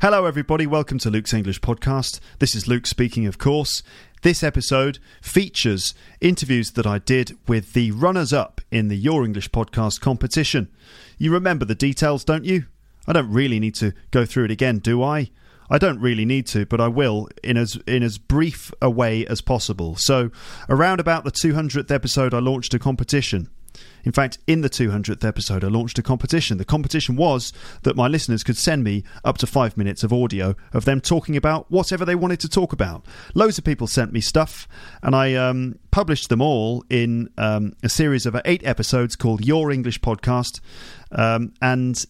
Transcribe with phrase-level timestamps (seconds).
[0.00, 0.64] Hello, everybody.
[0.64, 2.20] Welcome to Luke's English podcast.
[2.38, 3.82] This is Luke speaking, of course.
[4.22, 9.50] This episode features interviews that I did with the runners up in the Your English
[9.50, 10.68] podcast competition.
[11.18, 12.66] You remember the details, don't you?
[13.08, 15.32] I don't really need to go through it again, do I?
[15.68, 19.26] I don't really need to, but I will in as in as brief a way
[19.26, 19.96] as possible.
[19.96, 20.30] So,
[20.68, 23.48] around about the 200th episode, I launched a competition.
[24.04, 26.58] In fact, in the 200th episode, I launched a competition.
[26.58, 30.54] The competition was that my listeners could send me up to five minutes of audio
[30.72, 33.04] of them talking about whatever they wanted to talk about.
[33.34, 34.66] Loads of people sent me stuff,
[35.02, 39.70] and I um, published them all in um, a series of eight episodes called Your
[39.70, 40.60] English Podcast.
[41.10, 42.04] Um, and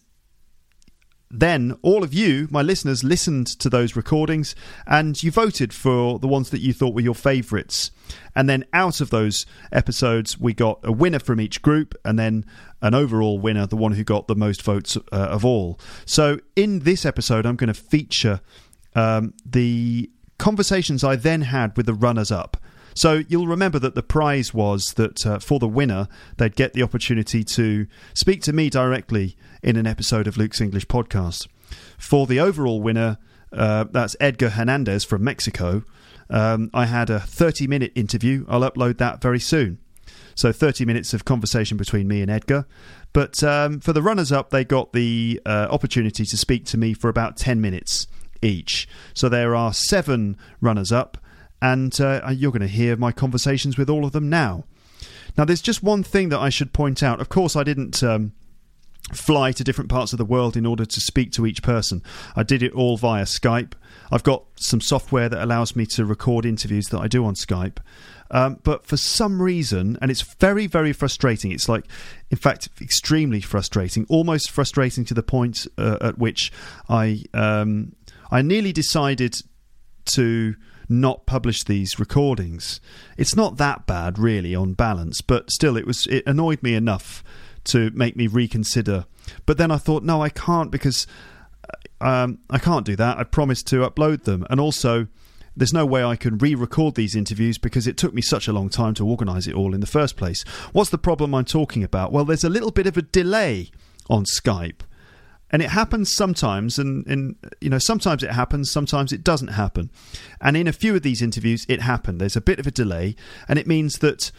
[1.31, 4.55] then all of you, my listeners, listened to those recordings
[4.87, 7.91] and you voted for the ones that you thought were your favourites.
[8.35, 12.45] And then out of those episodes, we got a winner from each group and then
[12.81, 15.79] an overall winner, the one who got the most votes uh, of all.
[16.05, 18.41] So in this episode, I'm going to feature
[18.95, 22.57] um, the conversations I then had with the runners up.
[22.99, 26.83] So you'll remember that the prize was that uh, for the winner, they'd get the
[26.83, 31.47] opportunity to speak to me directly in an episode of Luke's English podcast.
[31.97, 33.17] For the overall winner,
[33.53, 35.83] uh, that's Edgar Hernandez from Mexico.
[36.29, 38.45] Um, I had a 30 minute interview.
[38.49, 39.79] I'll upload that very soon.
[40.35, 42.65] So 30 minutes of conversation between me and Edgar.
[43.13, 46.93] But um, for the runners up, they got the uh, opportunity to speak to me
[46.93, 48.07] for about 10 minutes
[48.41, 48.89] each.
[49.13, 51.17] So there are seven runners up
[51.61, 54.63] and uh, you're going to hear my conversations with all of them now.
[55.37, 57.21] Now, there's just one thing that I should point out.
[57.21, 58.03] Of course, I didn't.
[58.03, 58.33] Um,
[59.13, 62.03] fly to different parts of the world in order to speak to each person.
[62.35, 63.73] I did it all via Skype.
[64.11, 67.77] I've got some software that allows me to record interviews that I do on Skype.
[68.31, 71.51] Um, but for some reason, and it's very, very frustrating.
[71.51, 71.85] It's like,
[72.29, 76.51] in fact, extremely frustrating, almost frustrating to the point uh, at which
[76.87, 77.95] I um,
[78.29, 79.41] I nearly decided
[80.05, 80.55] to
[80.89, 82.81] not publish these recordings.
[83.17, 87.23] It's not that bad, really, on balance, but still, it was it annoyed me enough
[87.65, 89.05] to make me reconsider.
[89.45, 91.05] But then I thought, no, I can't because
[92.01, 93.19] um, I can't do that.
[93.19, 95.07] I promised to upload them, and also.
[95.57, 98.53] There's no way I can re record these interviews because it took me such a
[98.53, 100.43] long time to organise it all in the first place.
[100.71, 102.13] What's the problem I'm talking about?
[102.13, 103.69] Well, there's a little bit of a delay
[104.09, 104.83] on Skype
[105.51, 109.89] and it happens sometimes and, you know sometimes it happens sometimes it doesn't happen.
[110.41, 112.21] And in a few of these interviews it happened.
[112.21, 113.15] There's a bit of a delay
[113.47, 114.31] and it means that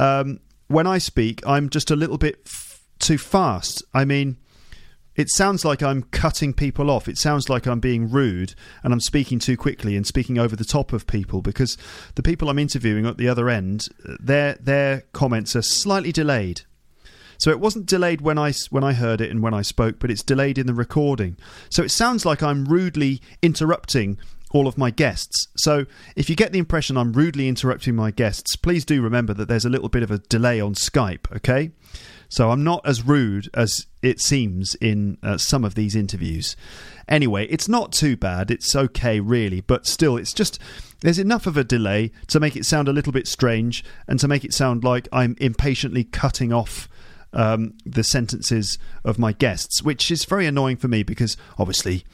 [0.00, 3.82] um, when i speak i'm just a little bit f- too fast.
[3.92, 4.38] I mean
[5.14, 7.08] it sounds like i'm cutting people off.
[7.08, 10.64] It sounds like i'm being rude and i'm speaking too quickly and speaking over the
[10.64, 11.76] top of people because
[12.14, 13.88] the people i'm interviewing at the other end
[14.20, 16.62] their their comments are slightly delayed
[17.38, 20.10] so it wasn't delayed when I when I heard it and when I spoke, but
[20.10, 21.36] it's delayed in the recording.
[21.70, 24.18] So it sounds like I'm rudely interrupting
[24.52, 25.48] all of my guests.
[25.56, 29.48] So if you get the impression I'm rudely interrupting my guests, please do remember that
[29.48, 31.72] there's a little bit of a delay on Skype, okay?
[32.28, 36.56] So I'm not as rude as it seems in uh, some of these interviews.
[37.08, 38.50] Anyway, it's not too bad.
[38.50, 40.58] It's okay, really, but still, it's just
[41.00, 44.28] there's enough of a delay to make it sound a little bit strange and to
[44.28, 46.88] make it sound like I'm impatiently cutting off
[47.32, 52.04] um, the sentences of my guests, which is very annoying for me because obviously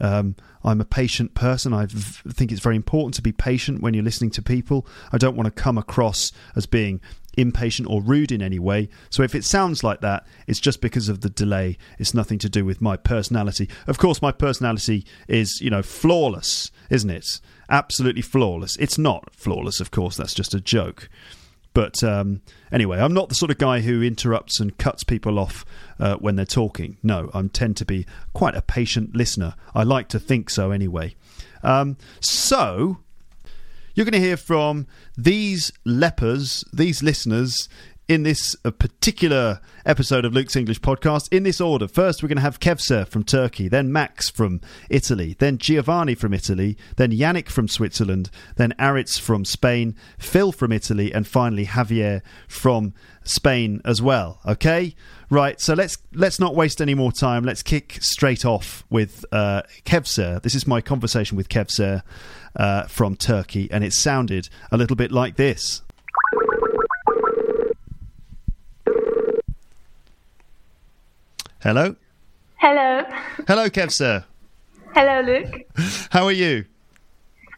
[0.00, 1.72] um, I'm a patient person.
[1.72, 4.86] I think it's very important to be patient when you're listening to people.
[5.12, 7.00] I don't want to come across as being
[7.36, 8.88] impatient or rude in any way.
[9.10, 11.78] So if it sounds like that, it's just because of the delay.
[11.98, 13.68] It's nothing to do with my personality.
[13.86, 17.40] Of course, my personality is, you know, flawless, isn't it?
[17.70, 18.76] Absolutely flawless.
[18.76, 20.16] It's not flawless, of course.
[20.16, 21.08] That's just a joke.
[21.74, 22.40] But um,
[22.72, 25.64] anyway, I'm not the sort of guy who interrupts and cuts people off
[26.00, 26.96] uh, when they're talking.
[27.02, 29.54] No, I tend to be quite a patient listener.
[29.74, 31.14] I like to think so anyway.
[31.62, 32.98] Um, so,
[33.94, 34.86] you're going to hear from
[35.16, 37.68] these lepers, these listeners
[38.08, 41.86] in this uh, particular episode of Luke's English podcast in this order.
[41.86, 46.32] First, we're going to have Kevser from Turkey, then Max from Italy, then Giovanni from
[46.32, 52.22] Italy, then Yannick from Switzerland, then Aritz from Spain, Phil from Italy, and finally Javier
[52.48, 52.94] from
[53.24, 54.40] Spain as well.
[54.46, 54.94] Okay,
[55.28, 55.60] right.
[55.60, 57.44] So let's let's not waste any more time.
[57.44, 60.40] Let's kick straight off with uh, Kevser.
[60.42, 62.02] This is my conversation with Kevser
[62.56, 65.82] uh, from Turkey, and it sounded a little bit like this.
[71.60, 71.96] Hello.
[72.56, 73.02] Hello.
[73.48, 74.24] Hello, Kevser.
[74.94, 75.66] Hello, Luke.
[76.10, 76.64] How are you?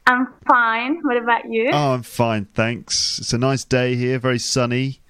[0.06, 1.00] I'm fine.
[1.02, 1.70] What about you?
[1.72, 3.18] Oh, I'm fine, thanks.
[3.18, 5.00] It's a nice day here, very sunny.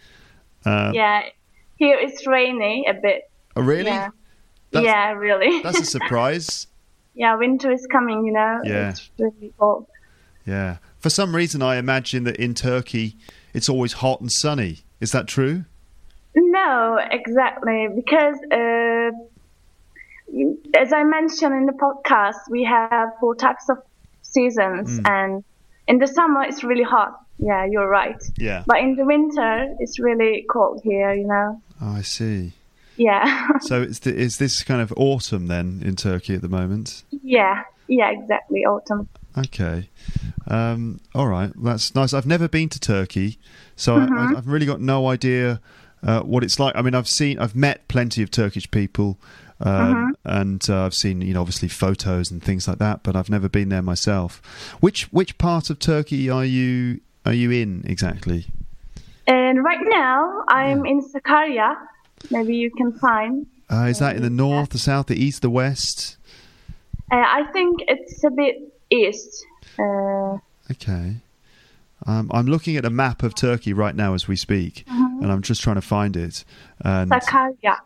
[0.65, 1.23] Uh, yeah,
[1.77, 3.31] here it's rainy a bit.
[3.57, 3.85] Oh, really?
[3.85, 4.11] Yeah.
[4.73, 5.63] Yeah, really.
[5.63, 6.67] That's a surprise.
[7.15, 8.61] yeah, winter is coming, you know.
[8.65, 8.91] Yeah.
[8.91, 9.87] It's really cold.
[10.47, 10.79] yeah.
[10.99, 13.17] For some reason, I imagine that in Turkey
[13.55, 14.81] it's always hot and sunny.
[15.01, 15.65] Is that true?
[16.35, 17.89] No, exactly.
[17.95, 19.11] Because, uh,
[20.77, 23.79] as I mentioned in the podcast, we have four types of
[24.23, 25.07] seasons, Hmm.
[25.07, 25.45] and
[25.89, 27.19] in the summer it's really hot.
[27.39, 28.23] Yeah, you're right.
[28.37, 28.63] Yeah.
[28.67, 31.61] But in the winter it's really cold here, you know.
[31.83, 32.53] Oh, I see.
[32.97, 33.49] Yeah.
[33.61, 37.03] So is, the, is this kind of autumn then in Turkey at the moment?
[37.23, 37.63] yeah.
[37.89, 38.65] Yeah, exactly.
[38.65, 39.09] Autumn.
[39.37, 39.89] Okay.
[40.47, 41.51] Um, all right.
[41.57, 42.15] That's nice.
[42.15, 43.39] I've never been to Turkey,
[43.75, 44.15] so Mm-hmm.
[44.17, 45.61] I, I've really got no idea
[46.03, 46.75] uh, what it's like.
[46.77, 49.19] I mean, I've seen, I've met plenty of Turkish people,
[49.61, 50.11] um, Mm-hmm.
[50.25, 53.49] and uh, I've seen, you know, obviously photos and things like that, but I've never
[53.49, 54.41] been there myself.
[54.81, 58.47] Which which part of Turkey are you are you in exactly?
[59.27, 61.77] And right now, I'm in Sakarya.
[62.31, 63.47] Maybe you can find.
[63.71, 66.17] Uh, is that in the north, the south, the east, the west?
[67.13, 68.57] Uh, I think it's a bit
[68.91, 69.45] east.
[69.79, 70.39] Uh,
[70.71, 71.17] Okay.
[72.07, 75.00] Um, I'm looking at a map of Turkey right now as we speak, Mm-hmm.
[75.23, 76.45] And I'm just trying to find it.
[76.81, 77.77] And Sakarya.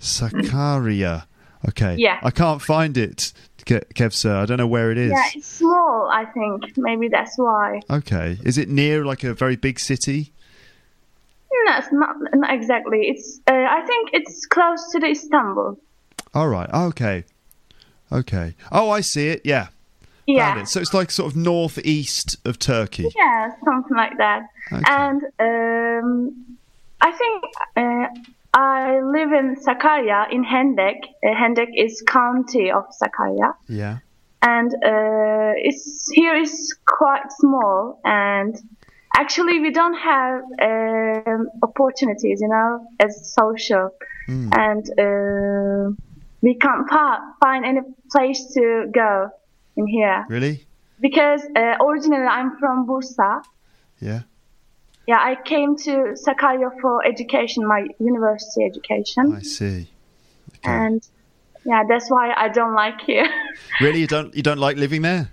[0.00, 1.24] Sakarya.
[1.68, 1.96] Okay.
[1.98, 2.20] Yeah.
[2.22, 4.34] I can't find it, Ke- Kevser.
[4.36, 5.10] I don't know where it is.
[5.12, 6.10] Yeah, it's small.
[6.12, 7.80] I think maybe that's why.
[7.90, 8.38] Okay.
[8.44, 10.32] Is it near like a very big city?
[11.66, 13.06] No, it's not, not exactly.
[13.08, 13.40] It's.
[13.46, 15.78] Uh, I think it's close to the Istanbul.
[16.34, 16.68] All right.
[16.72, 17.24] Okay.
[18.12, 18.54] Okay.
[18.70, 19.40] Oh, I see it.
[19.44, 19.68] Yeah.
[20.26, 20.60] Yeah.
[20.60, 20.68] it.
[20.68, 23.08] So it's like sort of northeast of Turkey.
[23.16, 24.42] Yeah, something like that.
[24.72, 24.82] Okay.
[24.86, 26.56] And um,
[27.08, 27.38] I think
[27.76, 28.06] uh,
[28.54, 30.98] I live in Sakarya in Hendek.
[31.22, 33.48] Uh, Hendek is county of Sakarya.
[33.68, 33.96] Yeah.
[34.58, 35.84] and uh, it's
[36.18, 36.54] here is
[37.00, 38.52] quite small and
[39.22, 42.70] actually we don't have um, opportunities you know
[43.04, 43.86] as social
[44.62, 45.84] and uh,
[46.46, 46.86] we can't
[47.44, 47.80] find any
[48.12, 48.64] place to
[49.02, 49.10] go
[49.78, 50.54] in here Really?
[51.06, 53.30] because uh, originally i'm from bursa
[54.08, 54.22] Yeah.
[55.06, 59.88] Yeah i came to sakarya for education my university education I see.
[60.56, 60.70] Okay.
[60.76, 61.02] and
[61.64, 63.28] yeah that's why i don't like here
[63.80, 65.30] really, you don't you don't like living there?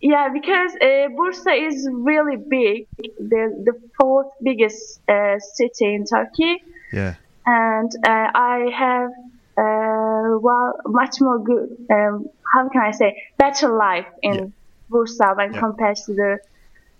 [0.00, 2.86] Yeah, because uh, Bursa is really big,
[3.18, 6.62] the the fourth biggest uh, city in Turkey,
[6.92, 7.14] Yeah.
[7.44, 9.10] and uh, I have
[9.58, 11.68] uh, well much more good.
[11.90, 14.46] Um, how can I say better life in Yeah.
[14.90, 15.58] Bursa when Yeah.
[15.60, 16.38] compared to the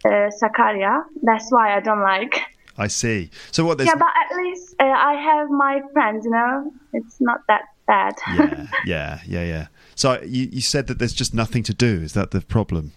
[0.04, 1.04] uh, Sakarya.
[1.22, 2.40] That's why I don't like.
[2.76, 3.30] I see.
[3.50, 3.78] So what?
[3.78, 6.24] There's Yeah, but at least uh, I have my friends.
[6.24, 8.14] You know, it's not that bad.
[8.36, 9.66] yeah, yeah, yeah, yeah.
[9.96, 12.00] So you, you said that there's just nothing to do.
[12.02, 12.92] Is that the problem?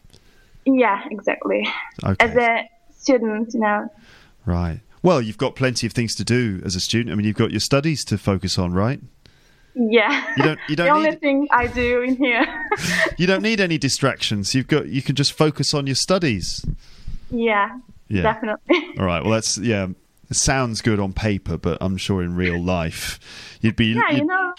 [0.65, 1.67] yeah, exactly.
[2.03, 2.24] Okay.
[2.24, 3.89] As a student, you know.
[4.46, 4.81] right.
[5.03, 7.12] Well, you've got plenty of things to do as a student.
[7.12, 9.00] I mean, you've got your studies to focus on, right?
[9.75, 10.34] Yeah.
[10.38, 12.46] You don't- you don't the only need- thing I do in here.
[13.18, 14.56] You don't need any distractions.
[14.56, 16.66] You've got you can just focus on your studies.
[17.30, 18.22] yeah, Yeah.
[18.24, 18.80] definitely.
[19.00, 19.22] All right.
[19.24, 19.88] Well, that's yeah.
[20.30, 23.20] It sounds good on paper, but I'm sure in real life,
[23.62, 23.88] you'd be.
[23.88, 24.54] yeah, you'd- you know,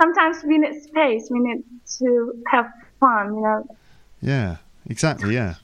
[0.00, 1.28] sometimes we need space.
[1.30, 1.64] We need
[1.98, 2.66] to have
[3.00, 3.34] fun.
[3.34, 3.76] You know,
[4.20, 4.56] Yeah.
[4.90, 5.34] Exactly.
[5.34, 5.56] Yeah.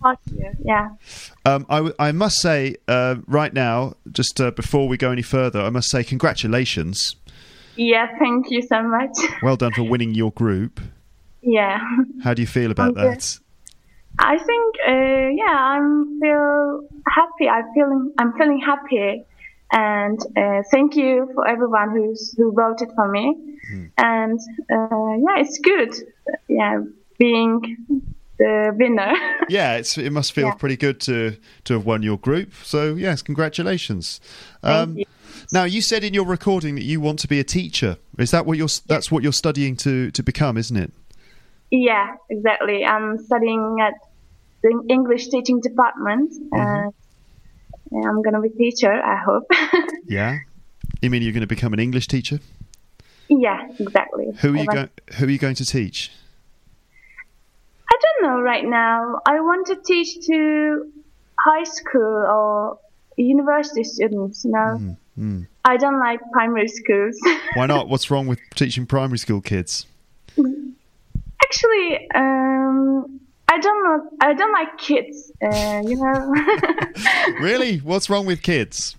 [0.62, 0.91] Yeah.
[1.47, 5.23] Um, I, w- I must say, uh, right now, just uh, before we go any
[5.23, 7.17] further, I must say congratulations.
[7.76, 8.07] Yeah.
[8.19, 9.16] Thank you so much.
[9.43, 10.81] Well done for winning your group.
[11.43, 11.78] yeah.
[12.23, 13.38] How do you feel about Thank that?
[14.19, 14.75] I think.
[14.87, 17.49] Uh, yeah, I'm feel happy.
[17.49, 18.12] I'm feeling.
[18.19, 19.25] I'm feeling happy.
[19.73, 23.35] And uh, thank you for everyone who's who voted for me.
[23.69, 23.87] Hmm.
[23.99, 24.38] And
[24.71, 25.93] uh, yeah, it's good.
[26.49, 26.83] Yeah,
[27.19, 27.61] being
[28.38, 29.12] the winner.
[29.49, 30.54] Yeah, it's, it must feel Yeah.
[30.54, 32.52] pretty good to to have won your group.
[32.62, 34.21] So yes, congratulations.
[34.62, 35.04] Thank Um, you.
[35.53, 37.97] Now you said in your recording that you want to be a teacher.
[38.19, 38.69] Is that what you're?
[38.87, 40.93] That's what you're studying to to become, isn't it?
[41.71, 42.85] Yeah, exactly.
[42.85, 43.95] I'm studying at
[44.63, 46.33] the English teaching department.
[46.33, 46.89] Mm-hmm.
[47.97, 48.93] Uh, I'm gonna be teacher.
[48.93, 49.51] I hope.
[50.07, 50.41] Yeah.
[51.01, 52.41] You mean you're going to become an English teacher?
[53.29, 54.27] yeah, exactly.
[54.41, 54.91] Who are you going?
[55.17, 56.11] Who are you going to teach?
[57.91, 59.21] I don't know right now.
[59.27, 60.91] I want to teach to
[61.39, 62.79] high school or
[63.17, 64.45] university students.
[64.45, 65.42] You know, Mm-hmm.
[65.64, 67.18] I don't like primary schools.
[67.54, 67.88] Why not?
[67.88, 69.87] What's wrong with teaching primary school kids?
[71.42, 74.11] Actually, um, I don't know.
[74.21, 75.30] I don't like kids.
[75.42, 76.35] Uh, you know.
[77.40, 77.78] Really?
[77.78, 78.97] What's wrong with kids?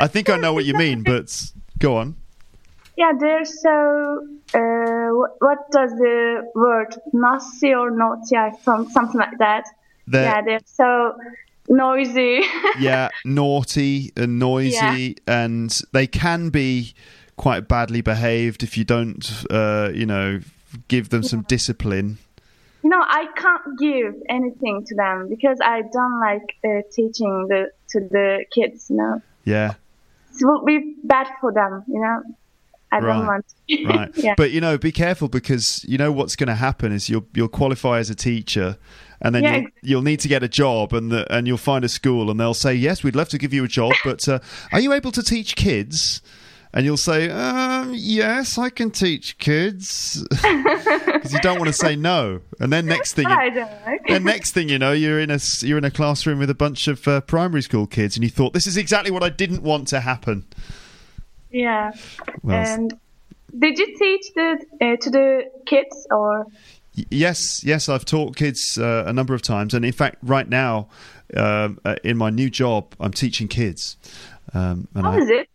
[0.00, 1.34] I think I know what you mean, but
[1.78, 2.16] go on.
[2.96, 4.26] yeah, they're so.
[4.54, 8.36] Uh, what, what does the word nasty or naughty?
[8.36, 9.64] I found something like that.
[10.06, 11.14] They're yeah, they're so
[11.68, 12.40] noisy.
[12.80, 16.94] yeah, naughty and noisy, and they can be
[17.36, 20.40] quite badly behaved if you don't, uh, you know,
[20.88, 22.18] give them some discipline.
[22.82, 27.70] You know, I can't give anything to them because I don't like uh, teaching the
[27.90, 28.88] to the kids.
[28.90, 29.74] You know, Yeah,
[30.32, 31.84] it will be bad for them.
[31.88, 32.22] You know,
[32.92, 33.16] I Right.
[33.16, 33.46] don't want.
[33.84, 34.10] right.
[34.16, 34.34] yeah.
[34.36, 37.48] But you know, be careful because you know what's going to happen is you'll you'll
[37.48, 38.78] qualify as a teacher,
[39.20, 41.56] and then Yeah, you'll, ex- you'll need to get a job, and the, and you'll
[41.58, 44.28] find a school, and they'll say, "Yes, we'd love to give you a job, but
[44.28, 44.38] uh,
[44.72, 46.22] are you able to teach kids?"
[46.72, 51.96] And you'll say, um, "Yes, I can teach kids," because you don't want to say
[51.96, 52.40] no.
[52.60, 53.66] And then next thing, you,
[54.06, 56.86] then next thing you know, you're in a you're in a classroom with a bunch
[56.86, 59.88] of uh, primary school kids, and you thought, "This is exactly what I didn't want
[59.88, 60.44] to happen."
[61.50, 61.92] yeah.
[62.42, 62.92] Well, And
[63.58, 66.46] did you teach the uh, to the kids or?
[67.10, 70.88] Yes, yes, I've taught kids uh, a number of times, and in fact, right now,
[71.36, 73.96] um, uh, in my new job, I'm teaching kids.
[74.54, 75.48] Um, and How I, is it?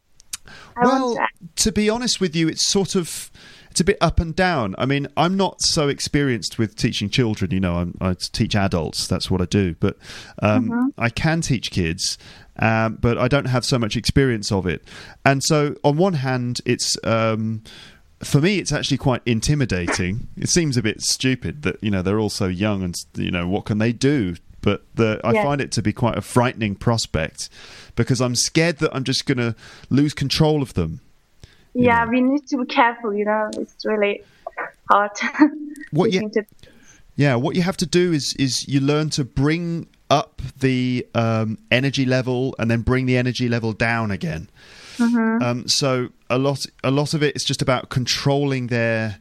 [0.77, 1.17] I well,
[1.55, 1.71] to.
[1.71, 3.31] be honest with you, it's sort of
[3.71, 4.75] it's a bit up and down.
[4.77, 7.49] I mean, I'm not so experienced with teaching children.
[7.49, 9.07] You know, I'm, I teach adults.
[9.07, 9.73] That's what I do.
[9.79, 9.97] But
[10.43, 12.19] um, I can teach kids,
[12.59, 14.83] um, but I don't have so much experience of it.
[15.25, 17.63] And so, on one hand, it's um,
[18.23, 20.27] for me, it's actually quite intimidating.
[20.37, 23.47] It seems a bit stupid that you know they're all so young, and you know
[23.47, 24.35] what can they do?
[24.61, 25.43] But the, I Yeah.
[25.43, 27.49] find it to be quite a frightening prospect
[27.95, 29.55] because I'm scared that I'm just going to
[29.89, 31.01] lose control of them.
[31.73, 33.13] Yeah, we need to be careful.
[33.13, 34.23] You know, it's really
[34.89, 35.11] hard.
[35.91, 36.45] What you- to-
[37.15, 41.57] Yeah, what you have to do is is you learn to bring up the um,
[41.71, 44.47] energy level and then bring the energy level down again.
[44.99, 49.17] Um, so a lot a lot of it is just about controlling their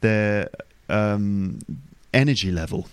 [0.00, 0.48] their
[0.88, 1.58] um,
[2.12, 2.88] energy level.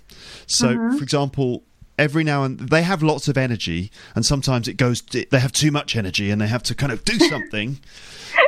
[0.48, 1.64] So, for example.
[1.98, 5.02] Every now and they have lots of energy, and sometimes it goes.
[5.02, 7.80] They have too much energy, and they have to kind of do something,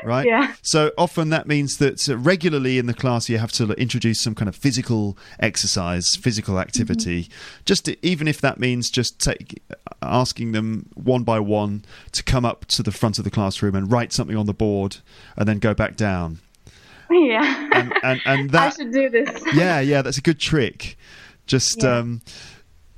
[0.03, 0.27] right?
[0.27, 0.53] Yeah.
[0.61, 4.35] So often that means that uh, regularly in the class you have to introduce some
[4.35, 7.27] kind of physical exercise, physical activity.
[7.65, 9.63] Just to, even if that means just take
[10.03, 13.91] asking them one by one to come up to the front of the classroom and
[13.91, 14.97] write something on the board,
[15.35, 16.37] and then go back down.
[17.11, 17.69] yeah.
[17.73, 19.43] And and, and I should do this.
[19.55, 20.97] yeah yeah that's a good trick.
[21.47, 21.97] Just Yeah.
[21.97, 22.21] um,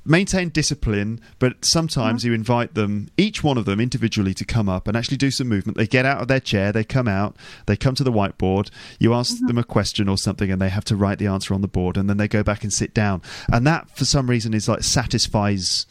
[0.03, 2.29] maintain discipline, but sometimes mm-hmm.
[2.29, 5.48] you invite them, each one of them individually, to come up and actually do some
[5.48, 5.77] movement.
[5.77, 7.36] They get out of their chair, they come out,
[7.67, 9.48] they come to the whiteboard, you ask mm-hmm.
[9.48, 11.98] them a question or something, and they have to write the answer on the board,
[11.98, 13.22] and then they go back and sit down.
[13.51, 15.86] And that, for some reason, is like satisfies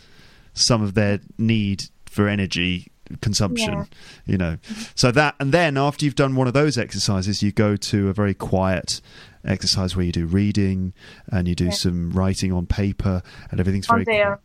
[0.54, 2.90] some of their need for energy
[3.20, 3.84] consumption Yeah.
[4.24, 4.82] you know mm-hmm.
[4.94, 8.12] so that and then after you've done one of those exercises you go to a
[8.12, 9.00] very quiet
[9.44, 10.92] exercise where you do reading
[11.28, 14.40] and you do some writing on paper and everything's very there.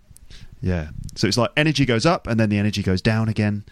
[0.61, 0.89] yeah.
[1.15, 3.65] So it's like energy goes up and then the energy goes down again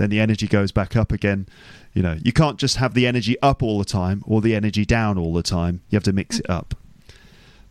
[0.00, 1.46] then the energy goes back up again.
[1.92, 4.86] You know you can't just have the energy up all the time or the energy
[4.86, 5.82] down all the time.
[5.90, 6.74] You have to mix it up.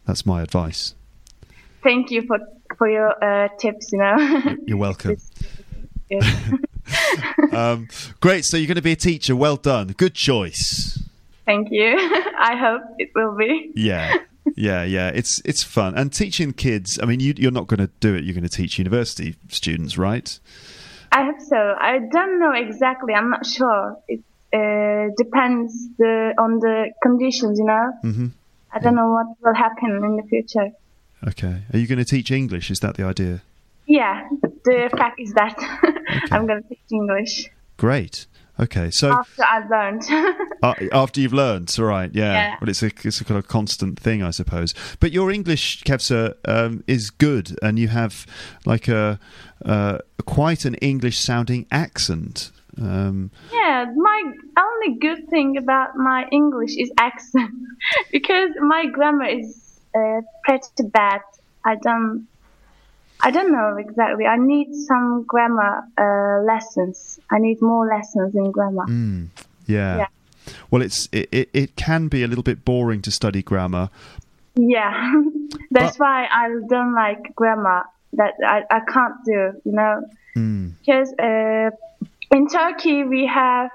[0.05, 0.93] That's my advice.
[1.81, 2.37] Thank you for
[2.77, 3.91] for your uh, tips.
[3.91, 4.55] You know.
[4.65, 5.17] you're welcome.
[7.53, 7.87] Um,
[8.19, 8.45] great.
[8.45, 9.35] So you're going to be a teacher.
[9.35, 9.89] Well done.
[9.89, 10.97] Good choice
[11.49, 11.95] Thank you.
[12.37, 13.71] I hope it will be.
[13.73, 14.17] Yeah,
[14.55, 15.09] yeah, yeah.
[15.09, 16.99] It's it's fun and teaching kids.
[17.01, 18.23] I mean, you, you're not going to do it.
[18.23, 20.39] You're going to teach university students, right?
[21.11, 21.57] I hope so.
[21.81, 23.15] I don't know exactly.
[23.15, 23.97] I'm not sure.
[24.07, 24.21] It
[24.53, 27.57] uh, depends the on the conditions.
[27.57, 27.93] You know.
[28.03, 28.27] Mm-hmm.
[28.71, 30.69] I don't know what will happen in the future.
[31.27, 31.63] Okay.
[31.73, 32.69] Are you going to teach English?
[32.69, 33.41] Is that the idea?
[33.87, 34.29] Yeah,
[34.65, 35.57] the fact is that
[36.31, 38.27] I'm going to teach English Great.
[38.59, 38.91] Okay.
[38.91, 40.03] So after I've learned.
[40.63, 42.13] uh, after you've learned, right.
[42.13, 42.33] Yeah.
[42.33, 42.55] Yeah.
[42.59, 44.73] Well, it's a it's a kind of constant thing, I suppose.
[44.99, 48.25] But your English, Kevser, um, is good, and you have
[48.65, 49.19] like a
[49.65, 52.51] uh, quite an English sounding accent.
[52.79, 54.23] Um, yeah, my
[54.57, 57.51] only good thing about my English is accent
[58.11, 61.21] because my grammar is uh, pretty bad.
[61.65, 62.27] I don't.
[63.21, 64.25] I don't know exactly.
[64.25, 67.19] I need some grammar uh, lessons.
[67.29, 68.85] I need more lessons in grammar.
[69.67, 69.97] Yeah.
[69.97, 70.07] Yeah.
[70.71, 73.89] Well, it's it, it, it can be a little bit boring to study grammar.
[74.55, 75.13] Yeah,
[75.71, 77.83] that's But- why I don't like grammar.
[78.13, 80.01] That I, I can't do, you know,
[80.33, 81.69] because uh,
[82.35, 83.69] in Turkey we have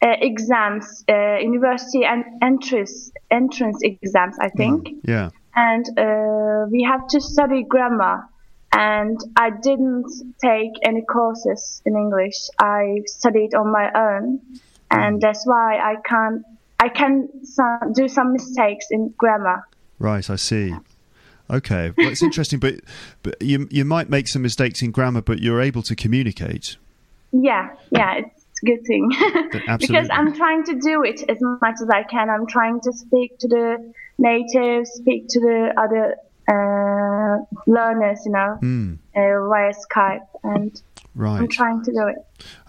[0.00, 5.30] uh, exams, uh, university and entrance entrance exams, I think, Yeah.
[5.56, 8.28] and uh, we have to study grammar.
[8.76, 10.10] And I didn't
[10.42, 12.48] take any courses in English.
[12.58, 14.40] I studied on my own,
[14.90, 16.42] and that's why I can't.
[16.80, 19.66] I can some, do some mistakes in grammar.
[20.00, 20.74] Right, I see.
[21.48, 22.80] Okay, well, it's interesting, but
[23.22, 26.76] but you you might make some mistakes in grammar, but you're able to communicate.
[27.30, 29.08] Yeah, yeah, it's a good thing.
[29.78, 30.08] because.
[30.10, 32.28] I'm trying to do it as much as I can.
[32.28, 36.16] I'm trying to speak to the natives, speak to the other
[37.66, 38.58] learners, you know,
[39.16, 40.82] uh, via Skype, and
[41.18, 42.16] I'm trying to do it.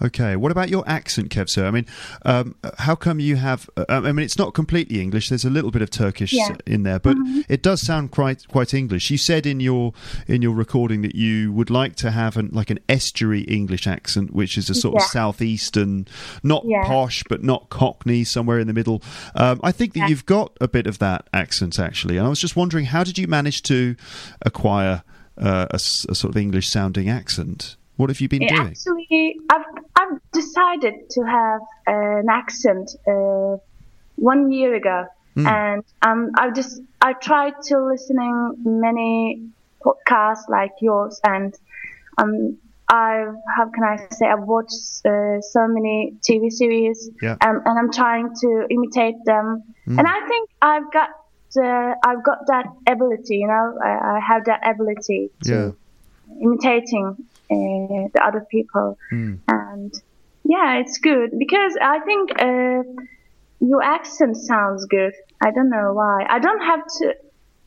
[0.02, 0.36] Okay.
[0.36, 1.66] What about your accent, Kevser?
[1.66, 1.86] I mean,
[2.24, 3.70] um, how come you have?
[3.75, 5.30] Uh, I mean, it's not completely English.
[5.30, 6.50] There's a little bit of Turkish Yeah.
[6.50, 6.74] Mm-hmm.
[6.74, 7.18] in there, but
[7.50, 9.10] it does sound quite quite English.
[9.10, 9.94] You said in your
[10.28, 14.34] in your recording that you would like to have an like an estuary English accent,
[14.34, 16.08] which is a sort of southeastern,
[16.44, 16.84] not Yeah.
[16.86, 19.02] posh but not Cockney, somewhere in the middle.
[19.36, 20.08] Um, I think that Yeah.
[20.10, 23.18] you've got a bit of that accent actually, and I was just wondering, how did
[23.18, 23.96] you manage to
[24.44, 25.04] acquire
[25.38, 27.75] uh, a, a sort of English sounding accent?
[27.98, 28.68] What have you been Yeah, doing?
[28.68, 33.58] Actually, I've I've decided to have an accent uh,
[34.16, 35.06] one year ago,
[35.38, 39.48] and um, I just I tried to listening many
[39.86, 41.54] podcasts like yours, and
[42.18, 42.58] um,
[42.90, 43.25] I
[43.56, 47.38] how can I say I've watched uh, so many TV series, Yeah.
[47.42, 51.10] um, and I'm trying to imitate them, and I think I've got.
[51.58, 53.78] Uh, I've got that ability, you know.
[53.82, 55.72] I, I have that ability to Yeah.
[56.44, 57.16] imitating
[57.52, 58.98] uh, the other people.
[59.12, 59.94] And
[60.44, 61.38] yeah it's good.
[61.38, 62.84] Because i think uh,
[63.60, 65.14] your accent sounds good.
[65.44, 66.25] I don't know why.
[66.30, 67.16] I don't have to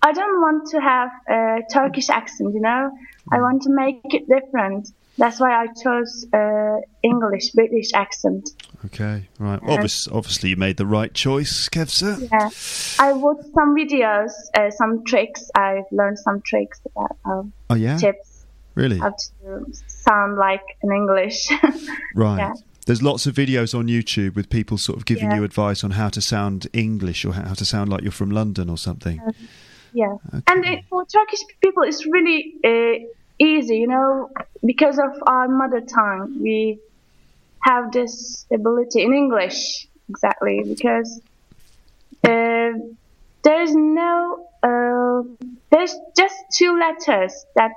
[0.02, 2.90] i don't want to have a turkish accent you know?
[3.32, 4.88] I want to make it different.
[5.18, 8.50] That's why i chose uh, english british accent.
[8.86, 9.60] Okay, right.
[9.66, 12.14] Obvious, obviously, you made the right choice, Kevser.
[12.30, 12.48] yeah.
[13.04, 15.50] I watched some videos uh, some tricks.
[15.56, 18.37] I've learned some tricks about um, Oh yeah, tips
[18.82, 18.98] really?
[19.04, 19.50] how to
[19.86, 21.38] sound like in english
[22.24, 22.38] Right.
[22.42, 22.54] yeah.
[22.86, 25.36] There's lots of videos on YouTube with people sort of giving Yeah.
[25.38, 28.66] you advice on how to sound English or how to sound like you're from London
[28.74, 29.20] or something.
[30.02, 30.14] Yeah,
[30.50, 32.94] and it, for Turkish people, it's really uh,
[33.50, 34.30] easy, you know,
[34.64, 36.22] because of our mother tongue.
[36.46, 36.78] We
[37.68, 41.20] have this ability in English, exactly, because
[42.24, 42.70] uh,
[43.46, 45.22] there's no, uh,
[45.72, 47.72] there's just two letters that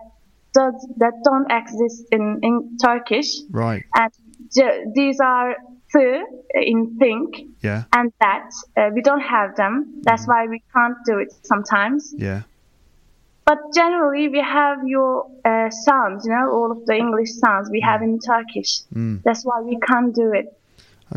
[0.53, 3.83] does that don't exist in, in Turkish, Right.
[3.95, 4.11] and
[4.55, 5.55] j- these are
[5.93, 7.27] th in think
[7.61, 7.83] Yeah.
[7.93, 10.01] and that uh, we don't have them.
[10.03, 12.13] That's why we can't do it sometimes.
[12.17, 12.41] Yeah.
[13.45, 17.81] But generally, we have your uh, sounds, you know, all of the English sounds we
[17.81, 18.81] have in Turkish.
[19.25, 20.45] That's why we can't do it.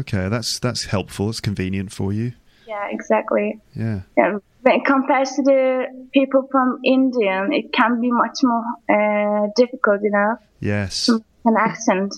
[0.01, 1.29] Okay, that's that's helpful.
[1.31, 2.33] It's convenient for you.
[2.67, 3.61] Yeah, exactly.
[3.75, 4.01] Yeah.
[4.17, 9.47] Yeah, when it compares to the people from Indian, it can be much more uh,
[9.57, 11.09] difficult, you know, Yes.
[11.45, 12.15] an accent.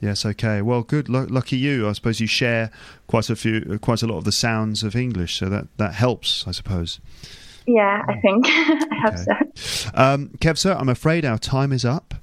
[0.00, 0.24] Yes.
[0.24, 0.62] Okay.
[0.62, 1.08] Well, good.
[1.08, 1.88] Lu lucky you.
[1.88, 2.70] I suppose you share
[3.08, 6.44] quite a few, quite a lot of the sounds of English, so that that helps.
[6.46, 7.00] I suppose.
[7.66, 8.46] Yeah, I think.
[8.48, 9.50] I hope Okay.
[9.54, 9.90] so.
[9.94, 10.30] Um,
[10.80, 12.14] I'm afraid our time is up.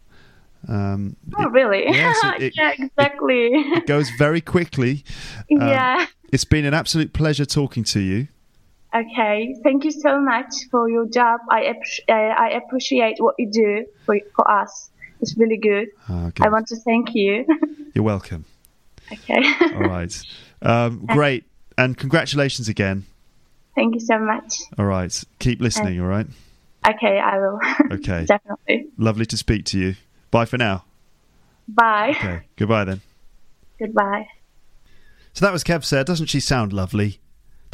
[0.68, 1.84] Um, Oh, really?
[1.86, 3.50] Yes, it- it- yeah, exactly.
[3.52, 5.04] it goes very quickly.
[5.52, 6.06] Um, yeah.
[6.32, 8.28] It's been an absolute pleasure talking to you.
[8.96, 11.42] Okay, thank you so much for your job.
[11.52, 14.90] I appre- uh, I appreciate what you do for for us.
[15.20, 15.90] It's really good.
[16.08, 16.46] Ah, good.
[16.46, 17.46] I want to thank you.
[17.94, 18.46] You're welcome.
[19.12, 19.42] okay,
[19.74, 20.22] All right.
[20.62, 21.44] Um, great.
[21.78, 23.06] And congratulations again.
[23.76, 24.62] thank you so much.
[24.78, 25.24] All right.
[25.40, 26.00] Keep listening.
[26.00, 26.28] All right.
[26.88, 27.60] Okay, I will.
[27.92, 28.26] Okay.
[28.28, 28.88] Definitely.
[28.98, 29.96] Lovely to speak to you.
[30.32, 30.86] Bye for now.
[31.68, 32.12] Bye.
[32.12, 32.42] Okay.
[32.56, 33.02] Goodbye then.
[33.80, 34.28] Goodbye.
[35.34, 36.06] So that was Kevser.
[36.06, 37.20] Doesn't she sound lovely?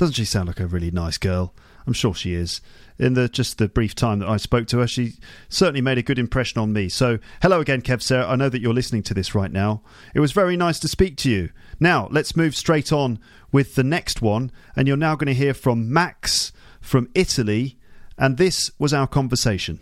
[0.01, 1.53] Doesn't she sound like a really nice girl?
[1.85, 2.59] I'm sure she is.
[2.97, 5.13] In the just the brief time that I spoke to her, she
[5.47, 6.89] certainly made a good impression on me.
[6.89, 8.27] So, hello again, Kevser.
[8.27, 9.83] I know that you're listening to this right now.
[10.15, 11.51] It was very nice to speak to you.
[11.79, 13.19] Now, let's move straight on
[13.51, 17.77] with the next one, and you're now going to hear from Max from Italy,
[18.17, 19.81] and this was our conversation.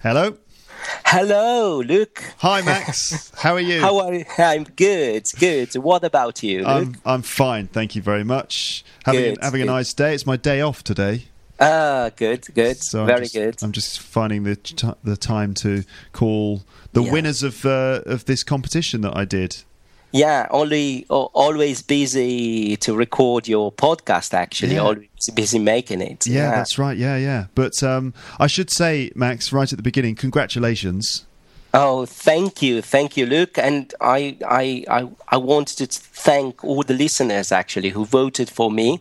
[0.00, 0.38] Hello.
[1.06, 2.22] Hello, Luke.
[2.38, 3.30] Hi, Max.
[3.36, 3.80] How are you?
[3.80, 4.24] How are you?
[4.38, 5.74] I'm good, good.
[5.74, 6.66] What about you, Luke?
[6.66, 8.84] I'm I'm fine, thank you very much.
[9.04, 10.14] Having Good, having a nice day.
[10.14, 11.24] It's my day off today.
[11.60, 13.62] Ah, good, good, So I'm very just- good.
[13.62, 17.12] I'm just finding the t- the time to call the Yeah.
[17.12, 19.62] winners of uh, of this competition that I did.
[20.14, 24.32] Yeah, only always busy to record your podcast.
[24.32, 24.82] Actually, Yeah.
[24.82, 26.24] always busy making it.
[26.24, 26.96] Yeah, that's right.
[26.96, 27.46] Yeah, yeah.
[27.56, 31.26] But um, I should say, Max, right at the beginning, congratulations.
[31.76, 33.58] Oh, thank you, thank you, Luke.
[33.58, 38.70] And I, I, I, I want to thank all the listeners actually who voted for
[38.70, 39.00] me.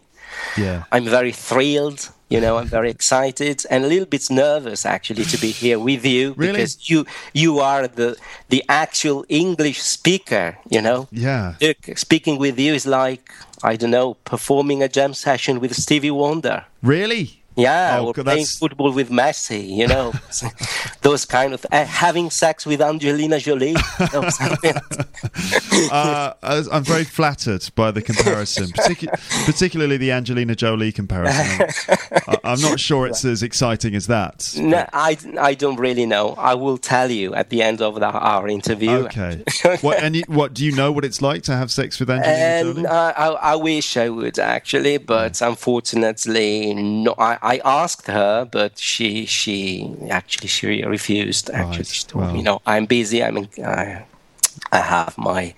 [0.57, 0.85] Yeah.
[0.91, 2.09] I'm very thrilled.
[2.33, 6.03] You know, I'm very excited and a little bit nervous actually to be here with
[6.03, 6.51] you Really?
[6.53, 8.09] because you you are the
[8.49, 10.57] the actual English speaker.
[10.73, 11.53] You know, Yeah.
[11.61, 13.25] Look, speaking with you is like
[13.71, 16.65] I don't know, performing a jam session with Stevie Wonder.
[16.81, 17.42] Really?
[17.55, 20.11] Yeah, Oh, or playing football with Messi, you know,
[21.01, 23.69] those kind of uh, having sex with Angelina Jolie.
[23.69, 25.89] you know, something like that.
[25.91, 31.67] uh, I- I'm very flattered by the comparison, particu- particularly the Angelina Jolie comparison.
[32.27, 34.53] I- I'm not sure it's as exciting as that.
[34.57, 36.29] no, I, I don't really know.
[36.37, 38.91] I will tell you at the end of the, our interview.
[39.07, 39.43] Okay.
[39.81, 42.35] what, and you, what do you know what it's like to have sex with Angelina
[42.37, 42.87] And Jolie?
[42.87, 47.13] uh, I, I wish I would actually, but unfortunately, no.
[47.17, 51.49] I, I asked her, but she she actually she refused.
[51.49, 53.21] Actually, Right, she told me, "No, I'm busy.
[53.23, 54.05] I'm in, I,
[54.71, 55.53] I have my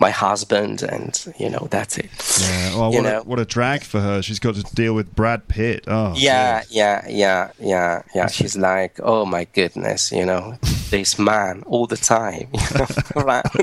[0.00, 2.76] my husband, and you know that's it." yeah.
[2.76, 4.20] Well, what, a, what a drag for her.
[4.22, 5.84] She's got to deal with Brad Pitt.
[5.86, 6.66] Oh, Yeah, God.
[6.70, 8.26] yeah, yeah, yeah, yeah.
[8.26, 10.58] She's like, oh my goodness, you know,
[10.90, 13.44] this man all the time, you know, around.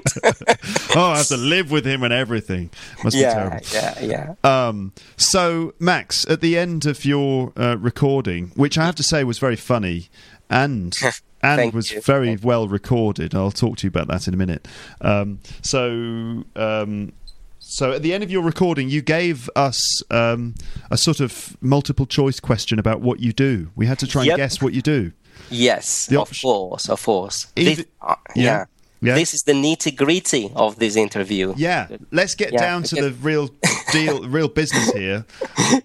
[0.97, 2.69] Oh, I have to live with him and everything.
[3.03, 3.65] Must be yeah, terrible.
[3.73, 4.67] yeah, yeah.
[4.67, 9.25] Um, so, Max, at the end of your uh, recording, which I have to say
[9.25, 10.07] was very funny
[10.49, 10.95] and
[11.41, 11.99] and was you.
[12.01, 13.35] very well recorded.
[13.35, 14.67] I'll talk to you about that in a minute.
[15.01, 17.11] Um, so, um,
[17.59, 20.55] so at the end of your recording, you gave us um,
[20.89, 23.69] a sort of multiple choice question about what you do.
[23.75, 24.37] We had to try and Yep.
[24.37, 25.11] guess what you do.
[25.49, 27.47] Yes, The of option- course, of course.
[27.55, 28.65] This- uh, yeah, yeah.
[29.01, 29.15] yeah.
[29.15, 31.53] This is the nitty gritty of this interview.
[31.57, 33.09] Yeah, let's get Yeah, down to okay.
[33.09, 33.49] the real
[33.91, 35.25] deal, real business here.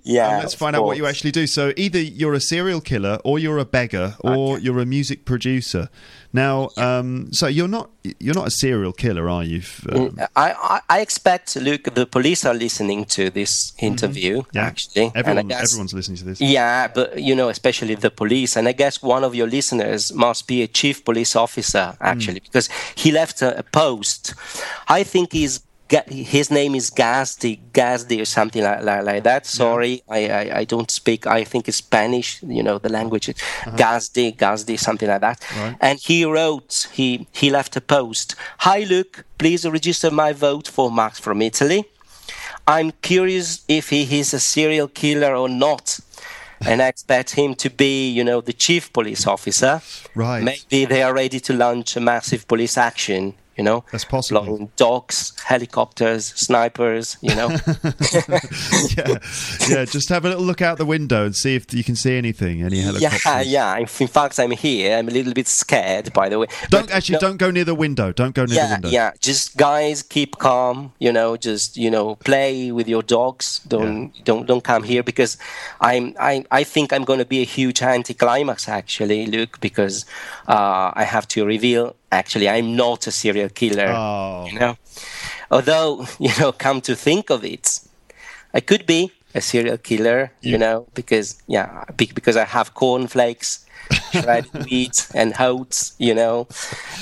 [0.02, 0.30] yeah.
[0.30, 1.46] and let's find out what you actually do.
[1.46, 5.88] So either you're a serial killer, or you're a beggar, or you're a music producer.
[6.32, 9.62] Now, um, so you're not you're not a serial killer, are you?
[9.92, 14.56] Um, I, I, I expect, Luke, the police are listening to this interview, Mm-hmm.
[14.56, 15.12] yeah, actually.
[15.14, 16.40] everyone, guess- everyone's listening to this.
[16.40, 20.46] Yeah, but you know, especially the police, and I guess one of your listeners must
[20.46, 24.34] be a chief police officer actually, because he left a, a post.
[24.88, 25.64] I think he's ga-
[26.08, 29.46] his name is Gazdi, Gazdi or something like, like, like that.
[29.46, 31.26] Sorry, I, I, I don't speak.
[31.26, 32.42] I think it's Spanish.
[32.42, 33.76] You know, the language is uh-huh.
[33.76, 35.44] Gazdi, Gazdi, something like that.
[35.56, 35.76] Right.
[35.80, 38.34] And he wrote, he he left a post.
[38.58, 39.24] Hi, Luke.
[39.38, 41.84] Please register my vote for Max from Italy.
[42.66, 45.98] I'm curious if he is a serial killer or not.
[46.62, 49.80] And I expect him to be, you know, the chief police officer.
[50.14, 50.44] Right.
[50.44, 53.82] Maybe they are ready to launch a massive police action, you know.
[53.90, 54.70] That's possible.
[54.76, 57.48] Dogs, helicopters, snipers, you know.
[58.96, 59.18] yeah,
[59.68, 59.84] yeah.
[59.84, 62.62] Just have a little look out the window and see if you can see anything.
[62.62, 63.24] Any helicopters?
[63.26, 63.76] yeah, yeah.
[63.76, 64.96] In fact, I'm here.
[64.96, 66.46] I'm a little bit scared, by the way.
[66.68, 68.12] Don't But, actually no, don't go near the window.
[68.12, 68.88] Don't go near the yeah, window.
[68.90, 69.10] yeah.
[69.20, 70.92] Just guys, keep calm.
[71.00, 73.60] You know, just you know, play with your dogs.
[73.66, 75.36] Don't don't don't come here because
[75.80, 80.06] I'm I I think I'm going to be a huge anticlimax actually, Luke, because
[80.46, 83.88] uh, I have to reveal actually I'm not a serial killer.
[83.88, 84.46] Oh.
[84.50, 84.76] You know,
[85.50, 87.80] although you know, come to think of it,
[88.54, 90.32] I could be a serial killer.
[90.40, 93.66] You, You- know, because yeah, be- because I have cornflakes.
[94.12, 96.46] shredded wheat and oats, you know,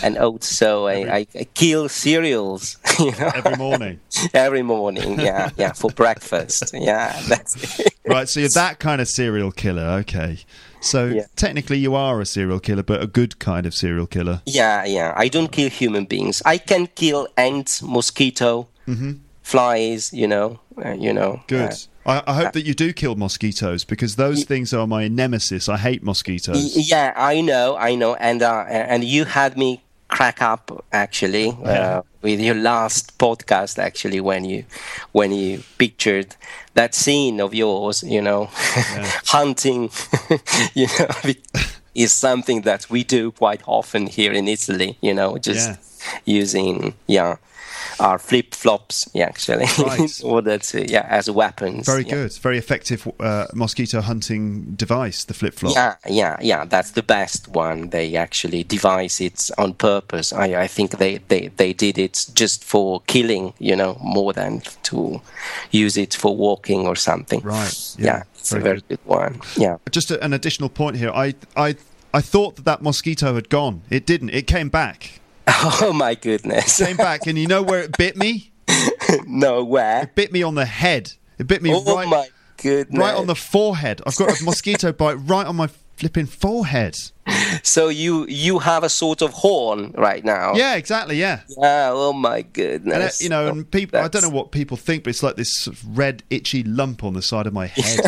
[0.03, 0.47] and oats.
[0.49, 4.01] So I, I, I kill cereals, you know, Every morning.
[4.33, 5.21] every morning.
[5.21, 6.71] Yeah, yeah, for breakfast.
[6.73, 7.93] Yeah, that's it.
[8.07, 8.27] right.
[8.27, 9.85] So you're that kind of serial killer.
[10.01, 10.39] Okay.
[10.81, 11.27] So Yeah.
[11.37, 14.43] technically you are a serial killer, but a good kind of serial killer.
[14.47, 15.13] Yeah, yeah.
[15.17, 16.43] I don't kill human beings.
[16.45, 18.69] I can kill ants, mosquito,
[19.43, 20.13] flies.
[20.13, 21.41] You know, uh, you know.
[21.47, 21.73] Good.
[21.73, 21.75] uh,
[22.07, 25.69] I, I hope that you do kill mosquitoes because those things are my nemesis.
[25.69, 26.57] I hate mosquitoes.
[26.77, 31.57] Y- Yeah, I know, I know, and uh, and you had me crack up actually
[31.65, 34.65] uh, with your last podcast actually when you
[35.13, 36.35] when you pictured
[36.75, 38.49] that scene of yours, you know,
[39.27, 39.91] hunting,
[40.75, 41.09] you know,
[41.95, 45.77] is something that we do quite often here in Italy, you know, just Yeah.
[46.25, 47.37] using yeah.
[48.01, 50.21] Our flip flops, yeah, actually, Right.
[50.25, 51.87] order to, yeah, as weapons.
[51.87, 52.15] Very yeah.
[52.15, 52.33] good.
[52.35, 55.75] Very effective uh, mosquito hunting device, the flip flop.
[55.75, 56.65] Yeah, yeah, yeah.
[56.65, 57.91] That's the best one.
[57.91, 60.33] They actually devise it on purpose.
[60.33, 64.63] I, I think they, they, they did it just for killing, you know, more than
[64.85, 65.21] to
[65.71, 67.41] use it for walking or something.
[67.41, 68.07] Right, yeah.
[68.07, 68.23] Yeah.
[68.35, 68.89] It's it's Very a very good.
[68.89, 69.01] good.
[69.05, 69.41] one.
[69.57, 69.77] Yeah.
[69.91, 71.11] Just a, an additional point here.
[71.11, 71.77] I I
[72.15, 73.83] I thought that that mosquito had gone.
[73.91, 74.31] It didn't.
[74.31, 75.21] It came back.
[75.81, 76.79] Oh my goodness!
[76.79, 78.53] Came back, and you know where it bit me?
[79.27, 80.03] no where?
[80.03, 81.13] It bit me on the head.
[81.39, 82.99] It bit me Oh right, my goodness!
[82.99, 84.03] right on the forehead.
[84.07, 86.97] I've got a mosquito bite right on my flipping forehead.
[87.63, 90.55] So you you have a sort of horn right now.
[90.55, 91.17] Yeah, exactly.
[91.17, 91.41] Yeah.
[91.49, 93.23] Yeah, oh my And, uh, goodness!
[93.23, 95.77] you know, and people, I don't know what people think, but it's like this sort
[95.77, 98.01] of red, itchy lump on the side of my head.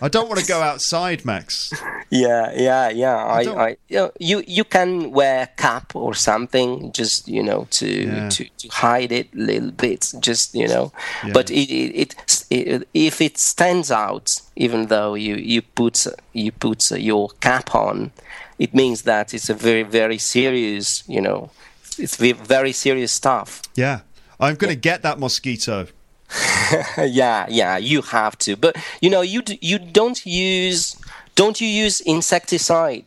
[0.00, 1.72] I don't want to go outside, Max.
[2.10, 3.16] Yeah, yeah, yeah.
[3.24, 7.42] I, don't- I, you, know, you, you can wear a cap or something, just you
[7.42, 8.28] know, to Yeah.
[8.30, 10.92] to, to hide it a little bit, just you know.
[11.24, 11.32] Yeah.
[11.32, 12.14] But it, it,
[12.50, 17.74] it, it, if it stands out, even though you you put you put your cap
[17.74, 18.12] on,
[18.58, 21.50] it means that it's a very very serious, you know,
[21.98, 23.62] it's very serious stuff.
[23.74, 24.00] Yeah.
[24.40, 25.86] I'm going to get that mosquito.
[26.98, 28.56] yeah, yeah, you have to.
[28.56, 30.96] But you know, you you don't use
[31.34, 33.04] don't you use insecticide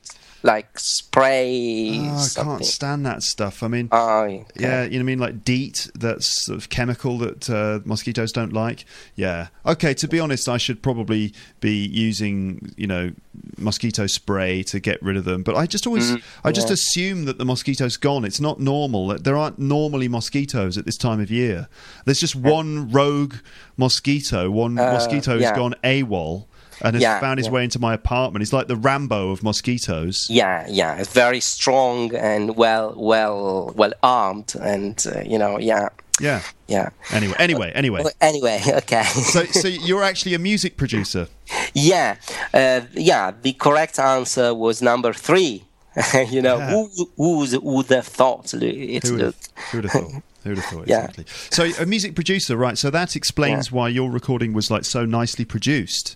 [0.47, 1.99] like spray?
[1.99, 2.53] Oh, I something?
[2.53, 3.61] can't stand that stuff.
[3.61, 4.45] I mean, Oh, okay.
[4.55, 5.19] yeah, you know what I mean?
[5.19, 8.85] Like DEET, that's sort of chemical that uh, mosquitoes don't like.
[9.15, 9.49] Yeah.
[9.65, 13.11] Okay, to be honest, I should probably be using, you know,
[13.57, 15.43] mosquito spray to get rid of them.
[15.43, 16.47] But I just always, mm-hmm.
[16.47, 18.25] I just assume that the mosquito's gone.
[18.25, 19.09] It's not normal.
[19.17, 21.67] There aren't normally mosquitoes at this time of year.
[22.05, 23.35] There's just one rogue
[23.75, 24.49] mosquito.
[24.49, 25.55] One uh, mosquito has yeah.
[25.55, 26.47] gone AWOL
[26.81, 27.53] and has Yeah, found his yeah.
[27.53, 28.41] way into my apartment.
[28.41, 30.27] He's like the Rambo of mosquitoes.
[30.29, 35.89] Yeah, yeah, it's very strong and well, well, well armed, and uh, you know, yeah,
[36.19, 36.41] Yeah.
[36.67, 36.89] yeah.
[37.11, 38.03] Anyway, anyway, anyway.
[38.21, 39.03] Anyway, okay.
[39.03, 41.27] So, so you're actually a music producer.
[41.73, 42.15] yeah,
[42.53, 43.31] uh, yeah.
[43.41, 45.63] The correct answer was number three.
[46.29, 46.69] you know, Yeah.
[46.69, 48.53] who who would have thought?
[48.53, 49.35] It's Who would
[49.71, 50.23] who would have thought?
[50.47, 50.87] Who would have thought?
[50.87, 50.99] Yeah.
[51.05, 51.25] Exactly.
[51.49, 52.77] So, a music producer, right?
[52.77, 53.75] So that explains Yeah.
[53.77, 56.15] why your recording was like so nicely produced.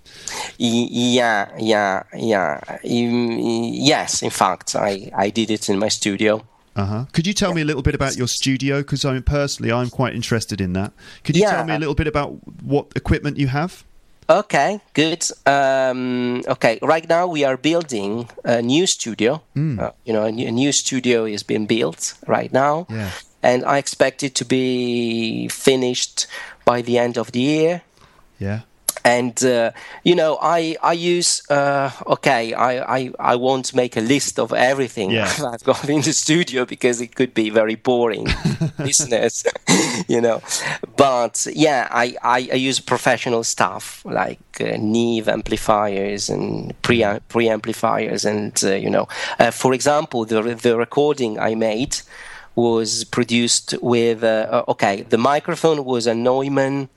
[0.58, 2.60] Yeah, yeah, yeah.
[2.84, 6.44] Yes, in fact, I, I did it in my studio.
[6.76, 7.06] Uh huh.
[7.12, 8.78] Could you tell me a little bit about your studio?
[8.78, 10.94] Because I mean, personally, I'm quite interested in that.
[11.24, 11.52] Could you Yeah.
[11.52, 12.30] tell me a little bit about
[12.64, 13.84] what equipment you have?
[14.30, 15.26] Okay, good.
[15.46, 19.42] Um, okay, right now we are building a new studio.
[19.58, 23.10] Uh, you know, a new, a new studio is being built right now, Yeah.
[23.44, 26.28] And I expect it to be finished
[26.66, 27.82] by the end of the year.
[28.40, 28.60] Yeah.
[29.04, 29.72] and uh,
[30.04, 34.52] you know i i use uh, okay I, I i won't make a list of
[34.54, 35.30] everything Yeah.
[35.54, 38.28] i've got in the studio because it could be very boring
[38.78, 39.44] business
[40.14, 40.42] you know
[40.98, 42.06] but yeah i
[42.38, 48.76] i, I use professional stuff like uh, neve amplifiers and pre pre amplifiers, and uh,
[48.86, 49.08] you know
[49.40, 51.94] uh, for example the the recording i made
[52.56, 56.90] was produced with uh, uh, okay the microphone was a neumann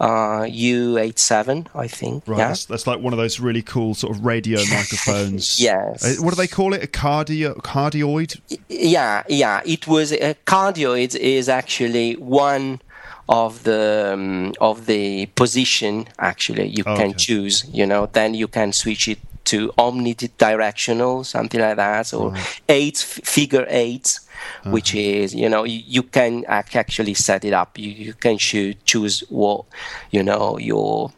[0.00, 2.24] uh, U87, I think.
[2.26, 2.38] Right.
[2.38, 2.48] Yeah.
[2.48, 5.60] That's, that's like one of those really cool sort of radio microphones.
[5.60, 6.04] Yes.
[6.18, 6.82] Uh, what do they call it?
[6.82, 8.40] A cardio cardioid?
[8.68, 9.60] Yeah, yeah.
[9.64, 12.80] It was a cardioid is actually one
[13.28, 17.64] of the um, of the position actually you Oh, can choose.
[17.72, 19.18] You know, then you can switch it
[19.52, 22.34] to omnidirectional, something like that, or
[22.68, 24.18] eight figure eight.
[24.64, 24.70] Uh-huh.
[24.72, 27.78] Which is, you know, you, you can actually set it up.
[27.78, 29.64] You, you can choo- choose what,
[30.10, 31.12] you know, your,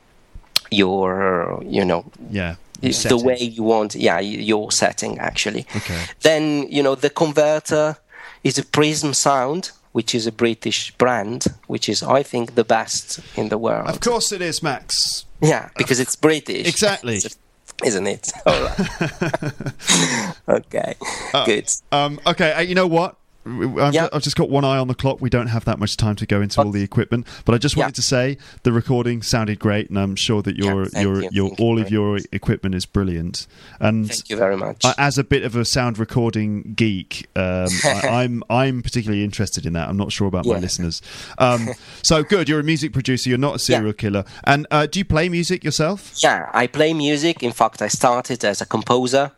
[0.71, 2.57] your, you know, Yeah.
[2.83, 6.03] the way you want yeah your setting actually Okay.
[6.21, 7.97] then you know the converter
[8.43, 13.21] is a prism sound which is a british brand which is i think the best
[13.37, 15.25] in the world Of course it is, Max.
[15.41, 17.21] yeah because it's british Exactly.
[17.85, 18.33] isn't it?
[18.47, 19.73] All right.
[20.49, 20.95] Okay
[21.47, 21.71] good.
[21.93, 23.17] Um, okay, uh, you know what?
[23.47, 24.09] I've, Yeah.
[24.13, 25.21] I've just got one eye on the clock.
[25.21, 27.77] We don't have that much time to go into all the equipment, but I just
[27.77, 27.93] wanted Yeah.
[27.93, 31.29] to say the recording sounded great, and I'm sure that your Yeah, your you.
[31.33, 33.47] your Thank you all of very your equipment is brilliant.
[33.81, 37.69] And thank you very much I- as a bit of a sound recording geek, um,
[37.85, 39.89] I, I'm I'm particularly interested in that.
[39.89, 41.03] I'm not sure about my listeners.
[41.39, 41.69] Um,
[42.03, 43.29] so good, you're a music producer.
[43.29, 44.25] You're not a serial killer.
[44.45, 46.15] And uh, do you play music yourself?
[46.23, 47.43] Yeah, I play music.
[47.43, 49.33] In fact, I started as a composer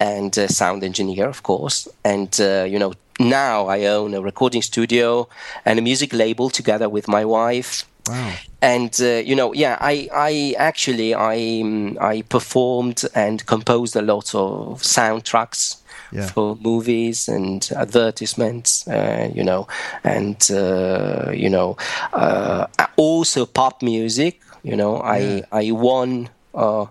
[0.00, 1.88] and a sound engineer, of course.
[2.04, 2.92] And, uh, you know,
[3.30, 5.28] now I own a recording studio
[5.64, 7.84] and a music label together with my wife.
[8.08, 8.32] Wow.
[8.60, 14.02] And uh, you know, yeah, I, I actually I um, I performed and composed a
[14.02, 15.76] lot of soundtracks
[16.12, 16.28] Yeah.
[16.32, 19.66] for movies and advertisements, uh, you know,
[20.04, 21.76] and uh, you know,
[22.12, 24.40] uh, also pop music.
[24.62, 26.86] You know, I I won uh,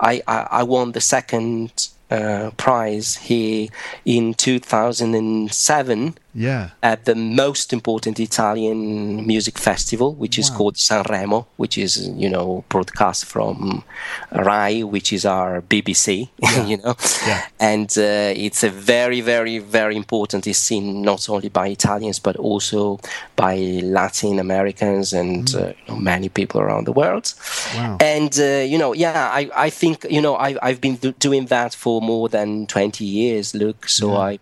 [0.00, 1.70] I, I I won the second
[2.14, 3.68] uh, prize here
[4.04, 6.70] in 2007 Yeah.
[6.82, 10.56] at the most important Italian music festival, which is Wow.
[10.56, 13.84] called Sanremo, which is you know broadcast from
[14.32, 16.28] Rai, which is our BBC,
[16.66, 16.94] you know,
[17.26, 17.42] Yeah.
[17.60, 20.46] and uh, it's a very, very, very important.
[20.46, 22.98] It's seen not only by Italians but also
[23.36, 27.24] by Latin Americans and uh, you know, many people around the world.
[27.24, 27.76] Mm.
[27.76, 27.96] Wow.
[28.00, 31.46] And uh, you know, yeah, I, I think you know I, I've been do- doing
[31.46, 33.54] that for more than twenty years.
[33.54, 34.38] Look, so I.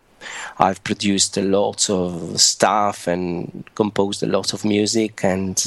[0.59, 5.63] I've produced a lot of stuff and composed a lot of music, and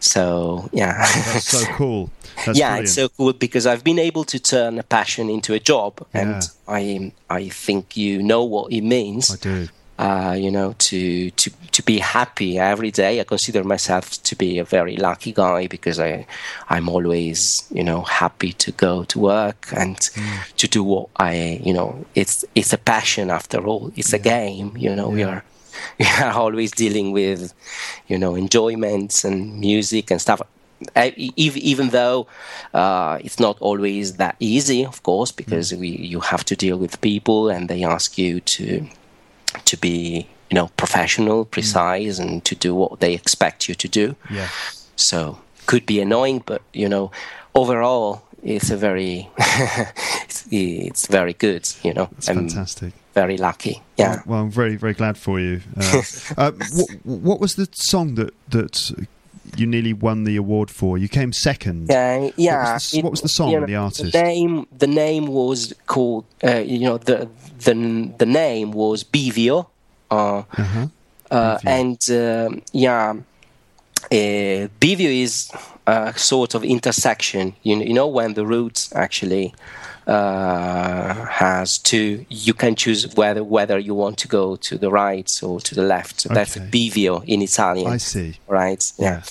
[0.00, 0.98] so yeah,
[1.32, 2.10] That's so cool.
[2.44, 2.84] That's yeah, brilliant.
[2.84, 6.20] it's so cool because I've been able to turn a passion into a job, Yeah.
[6.20, 9.30] and I I think you know what it means.
[9.30, 9.68] I do.
[9.96, 13.20] Uh, you know, to to to be happy every day.
[13.20, 16.26] I consider myself to be a very lucky guy because I
[16.68, 19.96] I'm always you know happy to go to work and
[20.56, 23.92] to do what I you know it's it's a passion after all.
[23.94, 24.76] It's a game.
[24.76, 25.44] You know, we are
[26.00, 27.54] we are always dealing with
[28.08, 30.42] you know enjoyments and music and stuff.
[30.96, 32.26] E- even though
[32.74, 37.00] uh, it's not always that easy, of course, because we you have to deal with
[37.00, 38.88] people and they ask you to
[39.64, 44.16] to be you know professional, precise, and to do what they expect you to do.
[44.30, 44.48] Yeah.
[44.96, 47.10] So could be annoying, but you know,
[47.54, 51.68] overall, it's a very it's, it's very good.
[51.82, 52.92] You know, It's I'm fantastic.
[53.14, 53.82] very lucky.
[53.96, 54.22] Yeah.
[54.26, 55.60] Well, I'm very, very glad for you.
[55.76, 56.02] Uh,
[56.36, 59.06] uh, what, what was the song that that
[59.56, 60.98] you nearly won the award for?
[60.98, 61.88] You came second.
[61.90, 62.64] Yeah, yeah.
[62.64, 64.12] What was the, what was the song you know, the artist?
[64.12, 66.24] The name, the name was called.
[66.42, 67.28] Uh, you know, the
[67.64, 67.74] the
[68.18, 69.66] the name was Bivio.
[70.10, 70.86] Uh, Uh-huh.
[71.30, 73.10] uh, and um, yeah,
[74.12, 75.50] uh, Bivio is
[75.86, 77.54] a sort of intersection.
[77.62, 79.56] You, you know when the route actually uh,
[80.06, 85.60] has two, you can choose whether whether you want to go to the right or
[85.60, 86.28] to the left.
[86.28, 86.66] That's Okay.
[86.70, 88.34] Bivio in Italian I see.
[88.48, 88.82] right?
[88.98, 89.22] Yeah.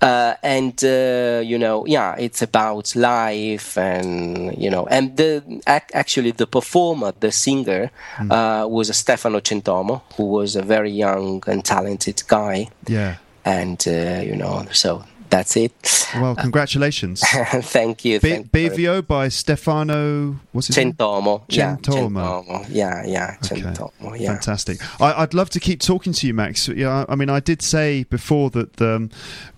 [0.00, 5.92] Uh, and uh, you know, yeah, it's about life, and you know, and the ac-
[5.94, 7.90] actually the performer, the singer,
[8.30, 13.16] uh, was Stefano Centomo, who was a very young and talented guy, Yeah.
[13.44, 15.72] and uh, you know, so that's it.
[16.14, 17.20] Well, congratulations.
[17.62, 18.20] thank you.
[18.20, 20.36] Be- thank you Bivio by Stefano.
[20.52, 20.92] What's his name?
[20.92, 21.42] Centomo.
[21.48, 22.44] Yeah, Centomo.
[22.46, 22.66] Centomo.
[22.68, 23.62] Yeah, yeah, Okay.
[23.62, 24.20] Centomo.
[24.20, 24.32] Yeah.
[24.34, 24.78] Fantastic.
[25.00, 26.68] I, I'd love to keep talking to you, Max.
[26.68, 29.08] Yeah, I mean, I did say before that um,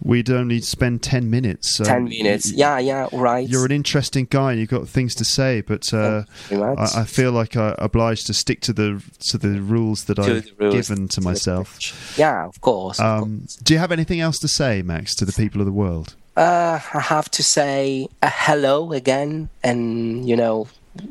[0.00, 1.80] we'd only spend ten minutes.
[1.80, 2.52] Um, Ten minutes.
[2.52, 3.48] Yeah, yeah, right.
[3.48, 6.76] You're an interesting guy, and you've got things to say, but uh, Thank you very
[6.76, 6.94] much.
[6.94, 10.22] I, I feel like I'm obliged to stick to the to the rules that To
[10.36, 12.16] I've rules, given to the myself.
[12.16, 13.00] Yeah, of course.
[13.00, 13.22] of course.
[13.24, 16.14] Um, do you have anything else to say, Max, to the people of the world?
[16.36, 20.68] Uh, I have to say a hello again, and you know,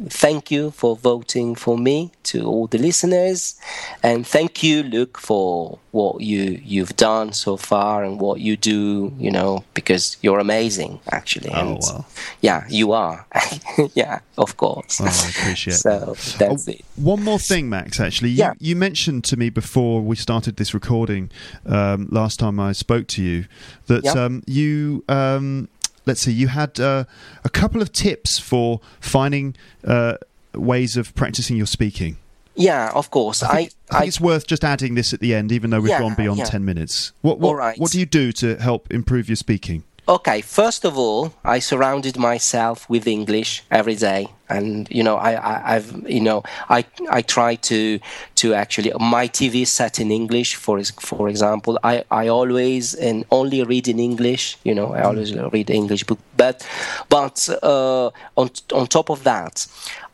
[0.10, 3.56] thank you for voting for me to all the listeners,
[4.02, 9.14] and thank you, Luke, for what you you've done so far and what you do.
[9.18, 11.50] You know, because you're amazing, actually.
[11.52, 12.06] Oh, and well.
[12.42, 13.26] Yeah, you are.
[13.94, 15.02] yeah, of course.
[15.02, 16.86] Oh, I appreciate so that's Oh, it.
[16.96, 18.00] One more thing, Max.
[18.00, 18.54] Actually, you, Yeah.
[18.60, 21.30] you mentioned to me before we started this recording
[21.66, 23.46] um, last time I spoke to you
[23.88, 24.14] that Yeah.
[24.14, 25.04] um, you.
[25.10, 25.68] Um,
[26.06, 26.32] Let's see.
[26.32, 27.06] You had uh,
[27.44, 30.18] a couple of tips for finding uh,
[30.54, 32.18] ways of practicing your speaking.
[32.56, 33.42] Yeah, of course.
[33.42, 35.80] I think, I I, think it's worth just adding this at the end, even though
[35.80, 36.46] we've Yeah, gone beyond yeah.
[36.46, 37.12] ten minutes.
[37.22, 37.80] What what, All right.
[37.80, 39.84] what do you do to help improve your speaking?
[40.06, 45.76] Okay, first of all, I surrounded myself with English every day, and you know, I,
[45.76, 48.00] I've, you know, I, I try to,
[48.36, 50.56] to actually my TV set in English.
[50.56, 54.58] For for example, I, I always and only read in English.
[54.66, 56.68] You know, I always read English book, but,
[57.08, 59.66] but uh, on on top of that.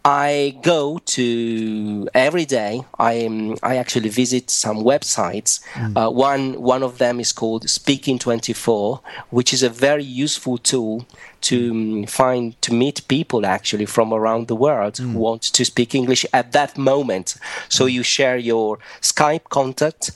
[0.09, 2.81] I go to every day.
[2.97, 3.13] I
[3.61, 5.51] I actually visit some websites.
[5.95, 10.57] Uh, one one of them is called Speaking Twenty Four, which is a very useful
[10.57, 11.05] tool
[11.41, 15.93] to um, find to meet people actually from around the world who want to speak
[15.93, 17.35] English at that moment.
[17.69, 20.11] So you share your Skype contact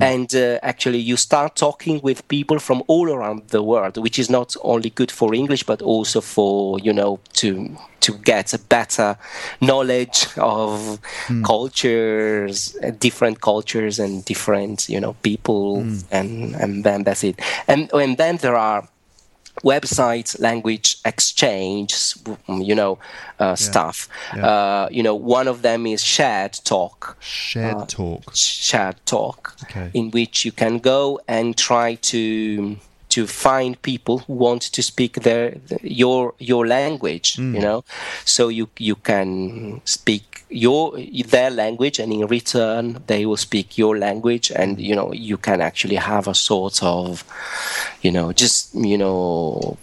[0.00, 4.28] and uh, actually you start talking with people from all around the world which is
[4.28, 9.16] not only good for english but also for you know to to get a better
[9.60, 10.98] knowledge of
[11.50, 15.66] cultures uh, different cultures and different you know people
[16.18, 17.36] and and then that's it
[17.68, 18.80] and and then there are
[19.62, 21.94] websites, language exchange,
[22.48, 22.98] you know,
[23.38, 24.08] uh, stuff.
[24.36, 24.46] Yeah.
[24.50, 27.16] Uh, you know, one of them is Shared Talk.
[27.20, 28.22] Shared talk.
[28.34, 29.90] Shared Talk, Okay.
[29.94, 32.18] in which you can go and try to
[33.14, 37.28] to find people who want to speak their your your language.
[37.38, 37.84] You know,
[38.24, 40.98] so you you can speak your
[41.30, 45.60] their language, and in return they will speak your language, and you know you can
[45.60, 47.24] actually have a sort of,
[48.02, 49.76] you know, just you know,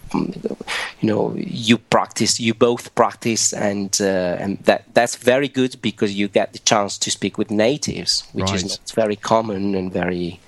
[1.02, 6.14] you know, you practice, you both practice, and uh, and that that's very good because
[6.14, 8.56] you get the chance to speak with natives, which Right.
[8.56, 10.40] is not very common and very,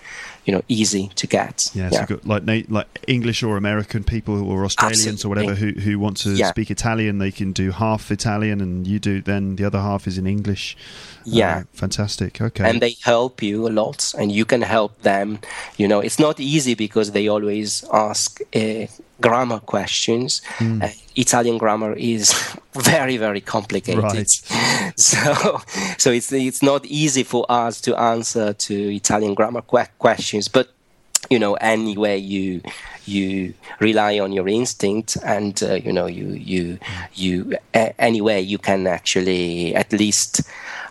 [0.46, 1.70] you know, easy to get.
[1.74, 5.98] Yeah, so got like like English or American people or Australians or whatever who who
[6.00, 6.50] want to Yeah.
[6.50, 10.18] speak Italian, they can do half Italian, and you do then the other half is
[10.18, 10.76] in English.
[11.26, 11.60] Yeah.
[11.60, 12.42] Uh, fantastic.
[12.42, 15.40] Okay, and they help you a lot and you can help them
[15.78, 18.86] you know it's not easy because they always ask uh,
[19.28, 20.82] grammar questions Hmm.
[20.84, 22.26] uh, italian grammar is
[22.94, 24.30] very very complicated Right.
[25.10, 25.22] so
[26.04, 30.68] so it's it's not easy for us to answer to italian grammar que- questions but
[31.30, 32.62] you know anyway you
[33.06, 36.78] you rely on your instinct and uh, you know you you
[37.24, 37.34] you
[37.74, 40.42] a- anyway you can actually at least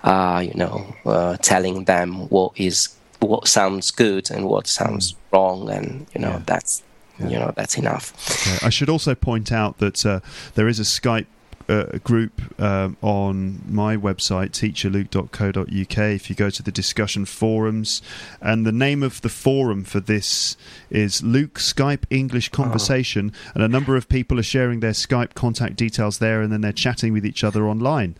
[0.04, 0.76] uh, you know
[1.06, 2.88] uh, telling them what is
[3.20, 6.42] what sounds good and what sounds wrong and you know Yeah.
[6.46, 6.82] that's
[7.18, 8.12] you know that's enough
[8.46, 8.66] Okay.
[8.66, 10.20] I should also point out that uh,
[10.54, 11.26] there is a Skype
[11.68, 15.98] uh, group um, on my website, teacherluke.co.uk.
[15.98, 18.02] If you go to the discussion forums,
[18.40, 20.56] and the name of the forum for this
[20.90, 25.76] is Luke Skype English Conversation, and a number of people are sharing their Skype contact
[25.76, 28.16] details there, and then they're chatting with each other online.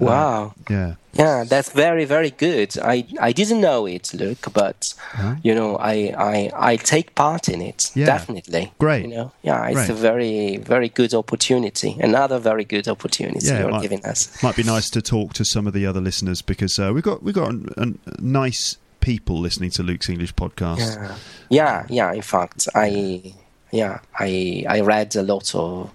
[0.00, 0.94] Uh, wow yeah.
[1.12, 2.78] Yeah, that's very very good.
[2.78, 5.34] I I didn't know it, Luke, but Huh?
[5.42, 8.06] you know I I I take part in it Yeah.
[8.06, 8.72] definitely.
[8.78, 9.02] Great.
[9.06, 9.90] You know, yeah, it's Great.
[9.90, 11.96] a very very good opportunity.
[12.00, 14.28] Another very good opportunity Yeah, you're might- giving us.
[14.42, 17.22] Might be nice to talk to some of the other listeners because uh, we've got
[17.24, 20.78] we've got an, an, nice people listening to Luke's English podcast.
[20.78, 21.16] Yeah,
[21.48, 22.12] yeah, yeah.
[22.14, 23.34] In fact, I
[23.72, 25.90] yeah I I read a lot of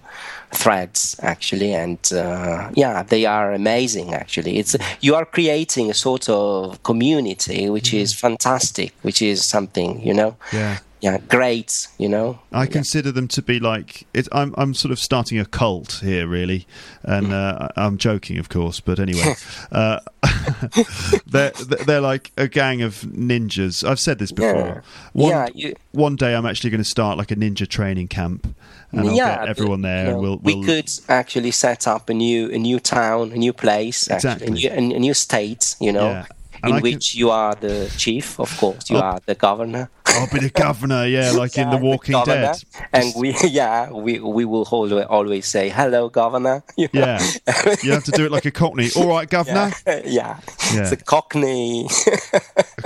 [0.52, 4.14] threads actually, and uh, yeah, they are amazing.
[4.14, 10.00] Actually, it's you are creating a sort of community which is fantastic, which is something
[10.06, 10.36] you know.
[10.52, 10.78] Yeah.
[11.00, 11.88] Yeah, great.
[11.98, 12.40] You know.
[12.52, 14.54] I consider them to be like it, I'm.
[14.56, 16.66] I'm sort of starting a cult here, really,
[17.02, 18.80] and uh, I'm joking, of course.
[18.80, 19.34] But anyway,
[19.72, 20.00] uh,
[21.26, 21.50] they're
[21.86, 23.86] they're like a gang of ninjas.
[23.86, 24.56] I've said this before.
[24.56, 24.80] Yeah.
[25.12, 28.54] One, Yeah, you- one day I'm actually going to start like a ninja training camp,
[28.92, 29.98] and I'll yeah, get everyone there.
[30.06, 33.32] you know, and we'll, we we'll could actually set up a new a new town,
[33.32, 34.66] a new place, actually, Exactly.
[34.68, 35.76] a, new, a new state.
[35.80, 36.26] You know, Yeah.
[36.64, 38.90] In can- which you are the chief, of course.
[38.90, 39.00] You Oh.
[39.02, 39.90] are the governor.
[40.08, 41.04] I'll be the governor.
[41.06, 42.52] Yeah, like in The Walking governor.
[42.54, 42.62] Dead.
[42.92, 46.62] And we, yeah, we we will always always say hello, governor.
[46.76, 47.00] You know?
[47.00, 48.88] Yeah, you have to do it like a Cockney.
[48.96, 49.72] All right, governor.
[49.86, 50.40] yeah, yeah.
[50.74, 50.82] Yeah.
[50.82, 51.88] It's a Cockney,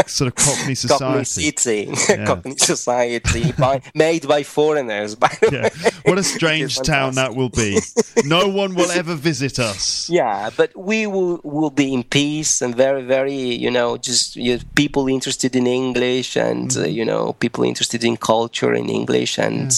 [0.06, 1.24] Sort of Cockney Cockney society.
[1.24, 2.26] city, Yeah.
[2.26, 5.14] Cockney society, by, made by foreigners.
[5.14, 5.90] By the Yeah.
[6.04, 7.78] What a strange town that will be.
[8.24, 10.08] No one will ever visit us.
[10.10, 14.56] Yeah, but we will will be in peace and very very you know just you
[14.56, 16.82] know, people interested in English and Mm-hmm.
[16.82, 19.70] uh, you know people interested in culture in English and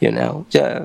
[0.00, 0.84] you know yeah,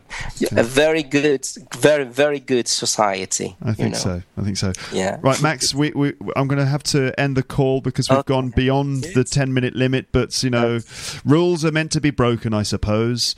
[0.51, 1.43] a very good
[1.89, 3.49] very very good society.
[3.63, 3.99] I you think know.
[4.07, 4.21] so.
[4.37, 4.71] I think so.
[4.93, 5.17] Yeah.
[5.27, 5.73] Right, Max.
[5.73, 8.33] We, we I'm going to have to end the call because we've Okay.
[8.35, 10.05] gone beyond the ten minute limit.
[10.11, 10.79] But you know,
[11.25, 13.35] rules are meant to be broken, I suppose.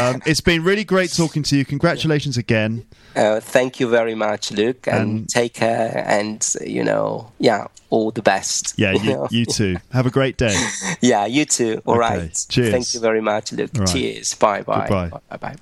[0.00, 1.64] Um, it's been really great talking to you.
[1.64, 2.84] Congratulations again.
[3.16, 6.38] Uh, thank you very much, Luke, and And- take care and
[6.76, 8.74] you know yeah all the best.
[8.76, 9.28] Yeah, you, know?
[9.30, 9.76] you too.
[9.92, 10.54] Have a great day.
[11.00, 11.80] yeah, you too.
[11.86, 12.46] All Okay, right.
[12.48, 12.70] cheers.
[12.72, 13.70] Thank you very much, Luke.
[13.74, 13.88] Right.
[13.88, 14.34] Cheers.
[14.34, 14.88] Bye bye.
[14.88, 15.20] Goodbye.
[15.30, 15.56] Bye bye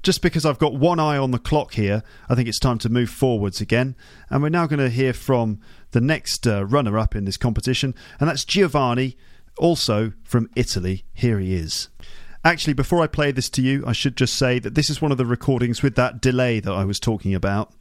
[0.02, 2.88] just because I've got one eye on the clock here, I think it's time to
[2.88, 3.94] move forwards again.
[4.30, 5.60] And we're now going to hear from
[5.92, 9.16] the next uh, runner up in this competition, and that's Giovanni,
[9.58, 11.04] also from Italy.
[11.12, 11.88] Here he is.
[12.44, 15.10] Actually, before I play this to you, I should just say that this is one
[15.12, 17.72] of the recordings with that delay that I was talking about.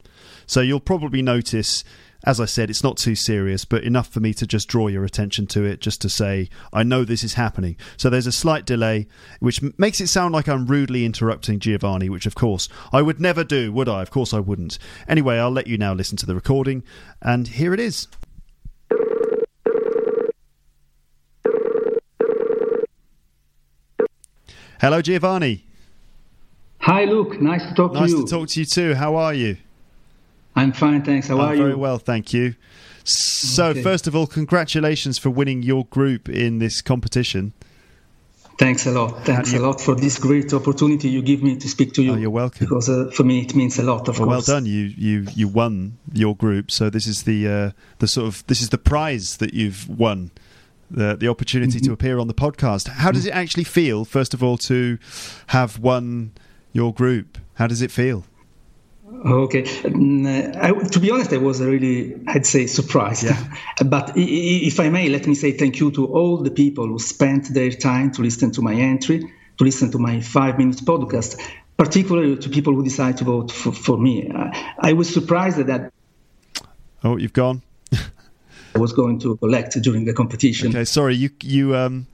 [0.46, 1.82] So you'll probably notice,
[2.24, 5.04] as I said, it's not too serious, but enough for me to just draw your
[5.04, 7.76] attention to it, just to say, I know this is happening.
[7.96, 9.06] So there's a slight delay,
[9.40, 13.44] which makes it sound like I'm rudely interrupting Giovanni, which of course I would never
[13.44, 14.02] do, would I?
[14.02, 14.78] Of course I wouldn't.
[15.08, 16.82] Anyway, I'll let you now listen to the recording,
[17.20, 18.08] and here it is.
[24.80, 25.64] Hello, Giovanni.
[26.80, 27.40] Hi, Luke.
[27.40, 28.24] Nice to talk Nice to you.
[28.24, 28.94] to talk to you too.
[28.94, 29.56] How are you?
[30.56, 31.28] I'm fine, thanks.
[31.28, 31.78] How I'm are very you?
[31.78, 32.54] well, thank you.
[33.04, 33.82] So, Okay.
[33.82, 37.52] first of all, congratulations for winning your group in this competition.
[38.58, 39.22] Thanks a lot.
[39.26, 42.12] Thanks a lot for this great opportunity you give me to speak to you.
[42.12, 42.66] Oh, you're welcome.
[42.66, 44.64] Because uh, for me it means a lot, of Well, well done.
[44.64, 46.70] You you you won your group.
[46.70, 50.30] So this is the uh, the sort of this is the prize that you've won.
[50.90, 52.88] the the opportunity to appear on the podcast.
[52.88, 54.04] How does it actually feel?
[54.06, 54.96] First of all, to
[55.48, 56.30] have won
[56.72, 57.36] your group.
[57.54, 58.24] How does it feel?
[59.08, 63.22] Okay, mm, I, to be honest, I was really, I'd say, surprised.
[63.24, 63.40] Yeah.
[63.86, 66.86] but i- i- if I may, let me say thank you to all the people
[66.88, 70.78] who spent their time to listen to my entry, to listen to my five minute
[70.78, 71.40] podcast,
[71.76, 74.30] particularly to people who decide to vote for, for me.
[74.34, 75.92] I, I was surprised that
[77.04, 77.62] Oh, you've gone.
[78.74, 80.68] I was going to collect during the competition.
[80.68, 82.06] Okay, sorry, you you um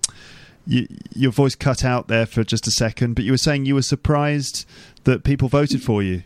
[0.66, 0.86] you,
[1.16, 3.82] your voice cut out there for just a second, but you were saying you were
[3.82, 4.66] surprised
[5.04, 6.22] that people voted for you.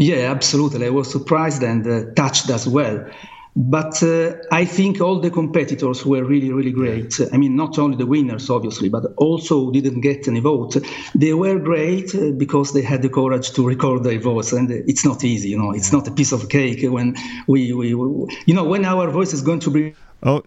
[0.00, 0.86] Yeah, absolutely.
[0.86, 3.04] I was surprised and uh, touched as well.
[3.54, 7.20] But uh, I think all the competitors were really, really great.
[7.30, 10.78] I mean, not only the winners, obviously, but also didn't get any vote.
[11.14, 15.04] They were great uh, because they had the courage to record their voice, and it's
[15.04, 15.50] not easy.
[15.50, 17.14] You know, it's not a piece of cake when
[17.46, 19.94] we, we, we you know, when our voice is going to be.
[20.22, 20.42] Oh,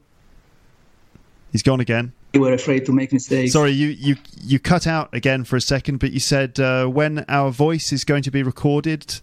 [1.51, 2.11] he's gone again.
[2.33, 3.53] We were afraid to make mistakes.
[3.53, 7.25] Sorry, you, you, you cut out again for a second, but you said uh, when
[7.29, 9.19] our voice is going to be recorded.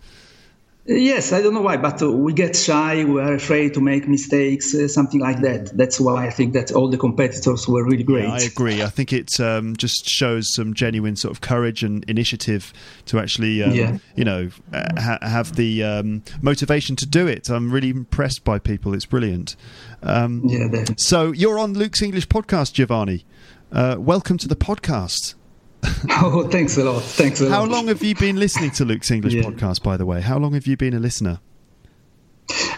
[0.92, 3.04] Yes, I don't know why, but uh, we get shy.
[3.04, 5.70] We are afraid to make mistakes, uh, something like that.
[5.76, 8.24] That's why I think that all the competitors were really great.
[8.24, 8.82] Yeah, I agree.
[8.82, 12.72] I think it um, just shows some genuine sort of courage and initiative
[13.06, 13.98] to actually, um, Yeah.
[14.16, 17.48] you know, ha- have the um, motivation to do it.
[17.48, 18.92] I'm really impressed by people.
[18.92, 19.54] It's brilliant.
[20.02, 20.96] Um, Yeah, definitely.
[20.98, 23.24] So you're on Luke's English podcast, Giovanni.
[23.70, 25.34] Uh, welcome to the podcast.
[26.22, 27.02] Oh, thanks a lot.
[27.02, 27.52] Thanks a lot.
[27.52, 29.42] How long have you been listening to Luke's English Yeah.
[29.42, 30.20] podcast, by the way?
[30.20, 31.40] How long have you been a listener?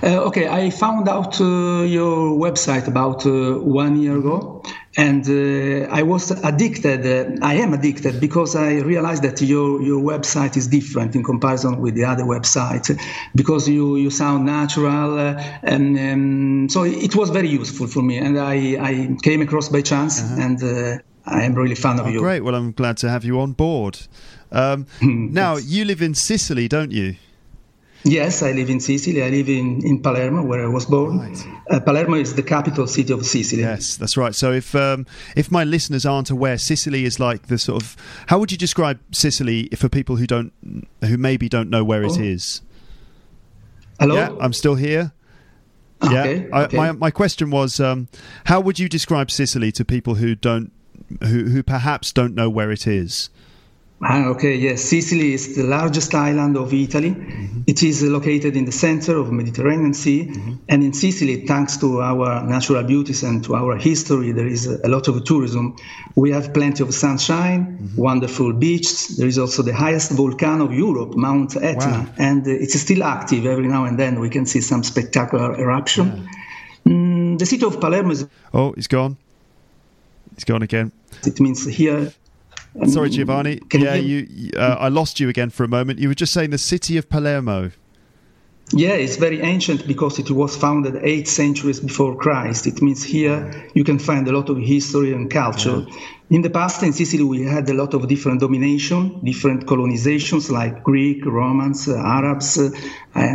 [0.02, 4.62] Uh, okay, I found out uh, your website about uh, one year ago,
[4.96, 7.06] and uh, I was addicted.
[7.06, 11.80] Uh, I am addicted because I realized that your your website is different in comparison
[11.80, 12.90] with the other websites,
[13.34, 18.18] because you you sound natural, uh, and um, so it was very useful for me.
[18.18, 22.08] And I I came across by chance, and uh, I am really fan of Oh,
[22.10, 22.18] you.
[22.18, 22.40] great.
[22.40, 23.98] Well, I'm glad to have you on board.
[24.50, 27.14] Um, now, you live in Sicily, don't you?
[28.04, 29.22] Yes, I live in Sicily.
[29.22, 31.20] I live in, in Palermo, where I was born.
[31.20, 31.46] Right.
[31.70, 33.62] Uh, Palermo is the capital city of Sicily.
[33.62, 34.34] Yes, that's right.
[34.34, 35.06] So if um,
[35.36, 37.96] if my listeners aren't aware, Sicily is like the sort of
[38.26, 40.52] how would you describe Sicily for people who don't
[41.04, 42.20] who maybe don't know where it Oh.
[42.20, 42.60] is?
[44.00, 44.16] Hello?
[44.16, 45.12] Yeah, I'm still here.
[46.02, 46.76] Okay, yeah, I, okay.
[46.76, 48.08] my my question was, um,
[48.46, 50.72] how would you describe Sicily to people who don't
[51.20, 53.30] who who perhaps don't know where it is?
[54.04, 54.82] Ah, okay, yes.
[54.82, 57.14] Sicily is the largest island of Italy.
[57.68, 60.28] It is located in the center of the Mediterranean Sea.
[60.68, 64.88] And in Sicily, thanks to our natural beauties and to our history, there is a
[64.88, 65.76] lot of tourism.
[66.16, 69.16] We have plenty of sunshine, wonderful beaches.
[69.18, 71.86] There is also the highest volcano of Europe, Mount Etna.
[71.86, 72.06] Wow.
[72.18, 73.46] And it's still active.
[73.46, 76.28] Every now and then we can see some spectacular eruption.
[76.84, 79.16] Mm, the city of Palermo is, Oh, he's gone.
[80.34, 80.90] He's gone again.
[81.26, 82.12] It means here.
[82.86, 83.60] Sorry, Giovanni.
[83.74, 84.26] Yeah, you.
[84.30, 85.98] you- Uh, I lost you again for a moment.
[85.98, 87.70] You were just saying the city of Palermo.
[88.74, 92.66] Yeah, it's very ancient because it was founded eight centuries before Christ.
[92.66, 95.84] It means here you can find a lot of history and culture.
[96.32, 100.82] In the past, in Sicily, we had a lot of different domination, different colonizations like
[100.82, 102.70] Greek, Romans, uh, Arabs, uh,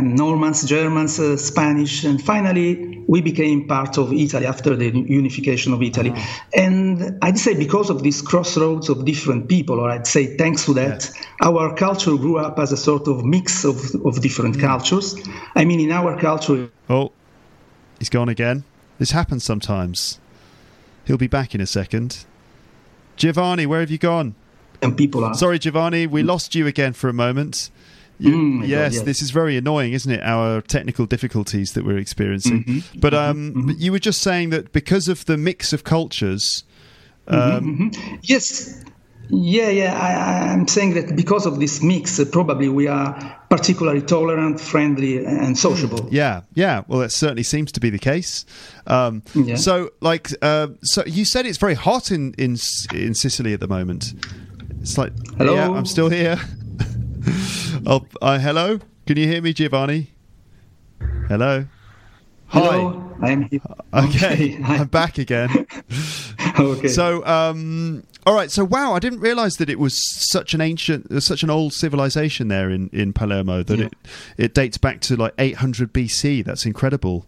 [0.02, 5.80] Normans, Germans, uh, Spanish, and finally we became part of Italy after the unification of
[5.80, 6.12] Italy.
[6.52, 10.74] And I'd say because of this crossroads of different people, or I'd say thanks to
[10.74, 11.08] that,
[11.40, 15.14] our culture grew up as a sort of mix of, of different cultures.
[15.54, 17.12] I mean, in our culture, Oh,
[18.00, 18.64] he's gone again.
[18.98, 20.18] This happens sometimes.
[21.04, 22.24] He'll be back in a second.
[23.18, 24.34] Giovanni, where have you gone?
[24.80, 27.70] and people are Sorry, Giovanni, we lost you again for a moment.
[28.20, 29.02] You- Mm, my God, yes, yes.
[29.02, 30.20] this is very annoying, isn't it?
[30.22, 32.64] Our technical difficulties that we're experiencing.
[32.64, 32.98] Mm-hmm.
[33.00, 36.64] But um, but you were just saying that because of the mix of cultures.
[37.28, 37.90] Um,
[38.22, 38.82] Yes.
[39.30, 39.98] Yeah, yeah.
[39.98, 43.14] I, I'm saying that because of this mix, uh, probably we are
[43.50, 46.08] particularly tolerant, friendly, and sociable.
[46.10, 46.82] Yeah, yeah.
[46.88, 48.44] Well, that certainly seems to be the case.
[48.86, 49.56] Um, Yeah.
[49.56, 52.56] So, like, uh, so you said it's very hot in in
[52.94, 54.14] in Sicily at the moment.
[54.80, 55.54] It's like, Hello?
[55.54, 56.38] yeah, I'm still here.
[57.86, 58.78] oh, uh, hello.
[59.06, 60.12] Can you hear me, Giovanni?
[61.28, 61.66] Hello.
[62.48, 62.60] Hi.
[62.60, 63.60] Hello, I am here.
[63.92, 64.74] Okay, Hi.
[64.78, 65.50] I'm back again.
[66.58, 66.88] okay.
[66.88, 68.50] So, um, All right.
[68.50, 69.94] So wow, I didn't realize that it was
[70.30, 73.62] such an ancient, uh, such an old civilization there in in Palermo.
[73.62, 73.84] That Yeah.
[73.86, 73.94] it
[74.38, 76.42] it dates back to like 800 BC.
[76.44, 77.26] That's incredible.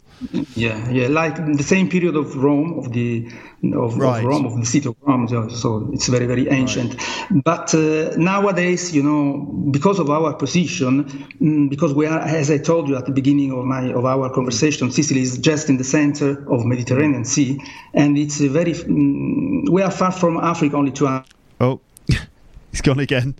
[0.55, 3.27] Yeah, yeah, like the same period of Rome, of the
[3.75, 4.19] of, Right.
[4.19, 5.29] of Rome, of the city of Rome.
[5.51, 6.97] So, it's very, very ancient.
[7.45, 9.39] But uh, nowadays, you know,
[9.71, 11.05] because of our position,
[11.41, 14.29] mm, because we are, as I told you at the beginning of my of our
[14.31, 17.59] conversation, Sicily is just in the center of Mediterranean Sea,
[17.95, 21.27] and it's a very mm, we are far from Africa, only two hours.
[21.61, 21.81] Oh,
[22.71, 23.35] he's gone again.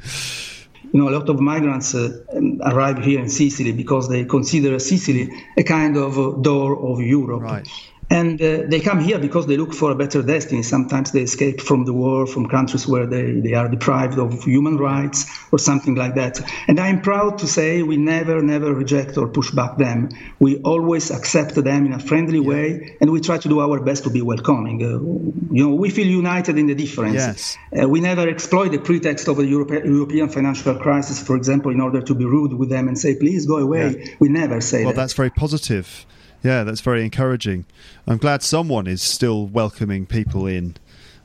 [0.93, 2.21] You know, a lot of migrants uh,
[2.63, 7.43] arrive here in Sicily because they consider Sicily a kind of uh, door of Europe.
[7.43, 7.69] Right.
[8.11, 10.65] And uh, they come here because they look for a better destiny.
[10.65, 14.79] Sometimes they escape from the war, from countries where they, they are deprived of human
[14.79, 16.41] rights or something like that.
[16.67, 20.09] And I'm proud to say we never, never reject or push back them.
[20.41, 24.03] We always accept them in a friendly way and we try to do our best
[24.05, 24.83] to be welcoming.
[24.83, 27.15] Uh, you know, we feel united in the difference.
[27.15, 27.59] Yes.
[27.81, 31.81] Uh, we never exploit the pretext of the Europe- European financial crisis, for example, in
[31.81, 34.17] order to be rude with them and say, please go away.
[34.19, 34.97] We never say Well, that.
[34.97, 36.07] Well, that's very positive.
[36.43, 37.67] Yeah, that's very encouraging.
[38.07, 40.77] I'm glad someone is still welcoming people in.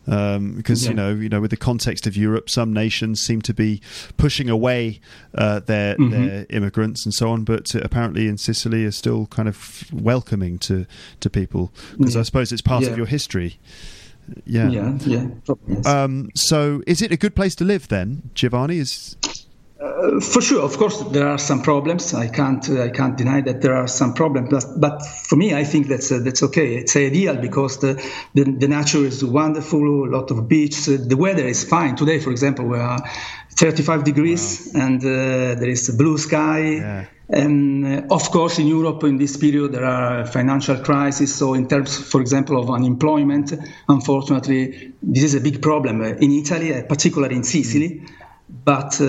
[0.08, 3.56] Um, because you know, you know, with the context of Europe, some nations seem to
[3.56, 3.82] be
[4.18, 5.00] pushing away
[5.34, 6.12] uh, their Mm-hmm.
[6.12, 10.60] their immigrants and so on, but uh, apparently in Sicily are still kind of welcoming
[10.60, 10.86] to
[11.22, 11.72] to people.
[11.98, 13.58] Because I suppose it's part of your history.
[14.46, 14.70] Yeah.
[14.70, 15.28] yeah, yeah.
[15.86, 18.78] Um, so, is it a good place to live then, Giovanni?
[18.80, 19.16] Is
[19.78, 22.14] Uh, for sure, of course, there are some problems.
[22.14, 24.50] I can't, I can't deny that there are some problems.
[24.50, 26.76] But, but for me, I think that's uh, that's okay.
[26.76, 28.02] It's ideal because the,
[28.34, 30.06] the the nature is wonderful.
[30.06, 30.88] A lot of beaches.
[30.88, 31.98] Uh, the weather is fine.
[31.98, 33.00] Today, for example, we are
[33.52, 36.60] 35 degrees and uh, there is a blue sky.
[36.60, 37.06] Yeah.
[37.28, 41.36] And uh, of course, in Europe, in this period, there are financial crises.
[41.36, 43.54] So, in terms, for example, of unemployment,
[43.90, 48.04] unfortunately, this is a big problem in Italy, particularly in Sicily.
[48.48, 49.06] But uh,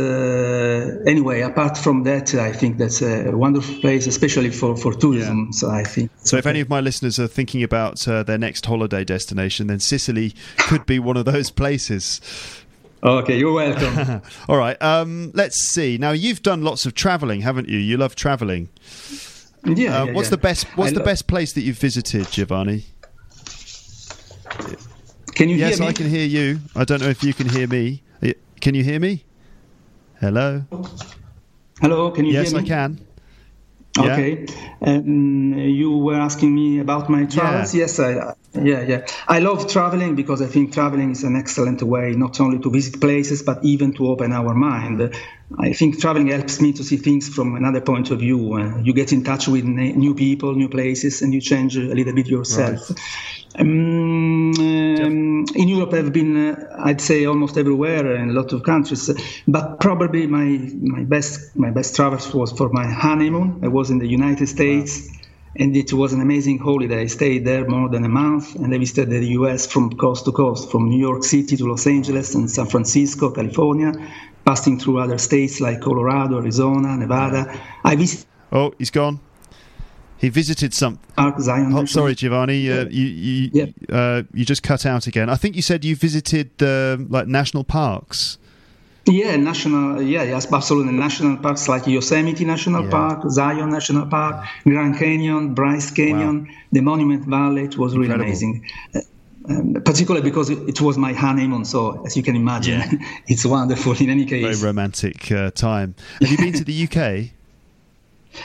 [1.07, 5.53] anyway, apart from that, I think that's a wonderful place, especially for, for tourism.
[5.53, 6.11] So I think.
[6.24, 9.78] So, if any of my listeners are thinking about uh, their next holiday destination, then
[9.78, 12.20] Sicily could be one of those places.
[13.03, 14.22] Okay, you're welcome.
[14.49, 14.80] All right.
[14.82, 15.99] Um, let's see.
[15.99, 17.78] Now, you've done lots of travelling, haven't you?
[17.78, 18.70] You love travelling.
[19.66, 20.30] yeah, Uh, yeah, what's yeah.
[20.30, 20.64] the best?
[20.76, 22.87] What's I the lo- best place that you've visited, Giovanni?
[25.34, 25.87] Can you Yes, hear me?
[25.87, 26.61] Yes, I can hear you.
[26.74, 28.03] I don't know if you can hear me.
[28.61, 29.25] Can you hear me?
[30.21, 30.65] Hello.
[31.81, 32.67] Hello, can you Yes, hear me?
[32.67, 33.07] Yes, I can.
[33.99, 34.13] Yeah.
[34.13, 34.47] Okay.
[34.83, 37.75] Um, you were asking me about my travels.
[37.75, 37.81] Yeah.
[37.81, 39.07] Yes, I, yeah, yeah.
[39.29, 43.01] I love traveling because I think traveling is an excellent way not only to visit
[43.01, 45.15] places but even to open our mind.
[45.59, 48.55] I think traveling helps me to see things from another point of view.
[48.55, 51.95] Uh, you get in touch with na- new people, new places, and you change a
[51.95, 52.91] little bit yourself.
[53.59, 58.63] Um, um, in Europe, I've been, uh, I'd say, almost everywhere in a lot of
[58.63, 59.11] countries.
[59.49, 60.49] But probably my
[60.97, 63.61] my best my best travels was for my honeymoon.
[63.63, 65.09] I was in the United States,
[65.57, 67.03] and it was an amazing holiday.
[67.03, 69.67] I stayed there more than a month, and I visited the U.S.
[69.67, 73.93] from coast to coast, from New York City to Los Angeles and San Francisco, California,
[74.45, 77.59] passing through other states like Colorado, Arizona, Nevada.
[77.85, 79.21] I visited Oh, he's gone.
[80.19, 80.99] He visited some.
[81.41, 81.75] Zion.
[81.75, 82.71] Oh, sorry, Giovanni.
[82.71, 83.67] Uh, you you Yeah.
[83.99, 85.29] uh, you just cut out again.
[85.29, 88.39] I think you said you visited uh, like national parks.
[89.09, 90.03] Yeah, national.
[90.03, 90.93] Yeah, yes, absolutely.
[90.93, 92.91] National parks like Yosemite National Yeah.
[92.91, 97.64] Park, Zion National Park, Grand Canyon, Bryce Canyon, the Monument Valley.
[97.64, 98.64] It was really amazing.
[98.95, 99.01] Uh,
[99.49, 102.83] um, particularly because it, it was my honeymoon, so as you can imagine,
[103.29, 103.93] it's wonderful.
[104.01, 105.95] In any case, Very romantic uh, time.
[106.21, 107.31] Have you been to the UK?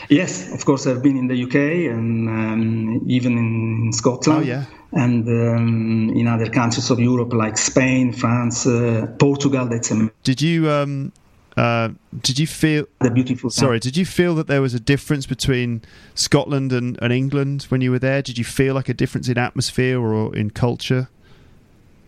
[0.08, 1.54] yes, of course, I've been in the UK
[1.94, 4.40] and um, even in Scotland.
[4.40, 4.64] Oh, yeah.
[4.92, 9.66] And um, in other countries of Europe like Spain, France, uh, Portugal.
[9.66, 11.12] That's a Did you um
[11.56, 11.90] uh
[12.22, 13.50] did you feel the beautiful.
[13.50, 15.82] sorry, did you feel that there was a difference between
[16.14, 18.22] Scotland and, and England when you were there?
[18.22, 21.08] Did you feel like a difference in atmosphere or in culture?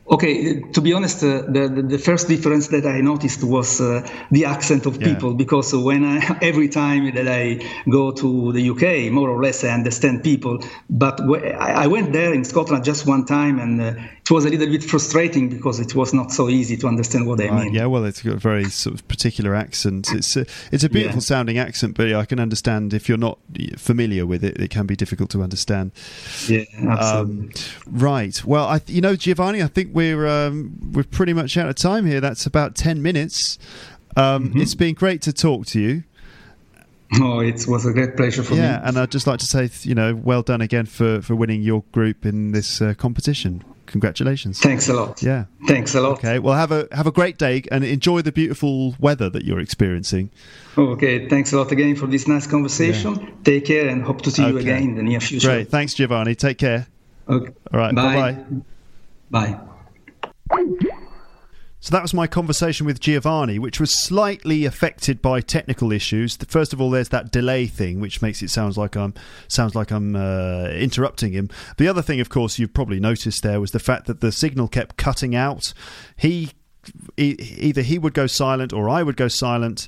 [0.06, 4.06] Okay, to be honest, uh, the, the the first difference that I noticed was uh,
[4.30, 5.08] the accent of Yeah.
[5.08, 7.58] people because when I, every time that I
[7.90, 10.58] go to the UK, more or less I understand people.
[10.90, 13.94] But wh- I went there in Scotland just one time, and uh,
[14.24, 17.40] it was a little bit frustrating because it was not so easy to understand what
[17.42, 17.74] I Right, mean.
[17.74, 20.08] yeah, well, it's got a very sort of particular accent.
[20.12, 21.20] It's a, it's a beautiful Yeah.
[21.20, 23.38] sounding accent, but yeah, I can understand if you're not
[23.76, 25.92] familiar with it, it can be difficult to understand.
[26.48, 27.44] Yeah, absolutely.
[27.44, 27.50] Um,
[27.90, 28.42] right.
[28.46, 32.06] Well, I, you know, Giovanni, I think we're um, we're pretty much out of time
[32.06, 32.20] here.
[32.22, 33.58] That's about ten minutes.
[34.16, 34.60] Um, Mm-hmm.
[34.60, 36.04] It's been great to talk to you.
[37.20, 38.66] oh, it was a great pleasure for yeah, me.
[38.68, 41.60] Yeah, and I'd just like to say, you know, well done again for for winning
[41.62, 43.62] your group in this uh, competition.
[43.86, 44.60] Congratulations.
[44.60, 45.22] Thanks a lot.
[45.22, 45.44] Yeah.
[45.66, 46.18] Thanks a lot.
[46.18, 46.38] Okay.
[46.38, 50.30] Well, have a have a great day and enjoy the beautiful weather that you're experiencing.
[50.76, 51.28] Okay.
[51.28, 53.36] Thanks a lot again for this nice conversation.
[53.44, 55.48] Take care and hope to see you again in the near future.
[55.48, 55.70] Great.
[55.70, 56.34] Thanks, Giovanni.
[56.34, 56.86] Take care.
[57.28, 57.52] Okay.
[57.72, 57.94] All right.
[57.94, 59.58] Bye-bye.
[60.50, 60.90] Bye.
[61.84, 66.34] So that was my conversation with Giovanni, which was slightly affected by technical issues.
[66.48, 69.12] First of all, there's that delay thing, which makes it sounds like I'm
[69.48, 71.50] sounds like I'm uh, interrupting him.
[71.76, 74.66] The other thing, of course, you've probably noticed there was the fact that the signal
[74.66, 75.74] kept cutting out.
[76.16, 76.52] He
[77.18, 79.86] e- either he would go silent or I would go silent.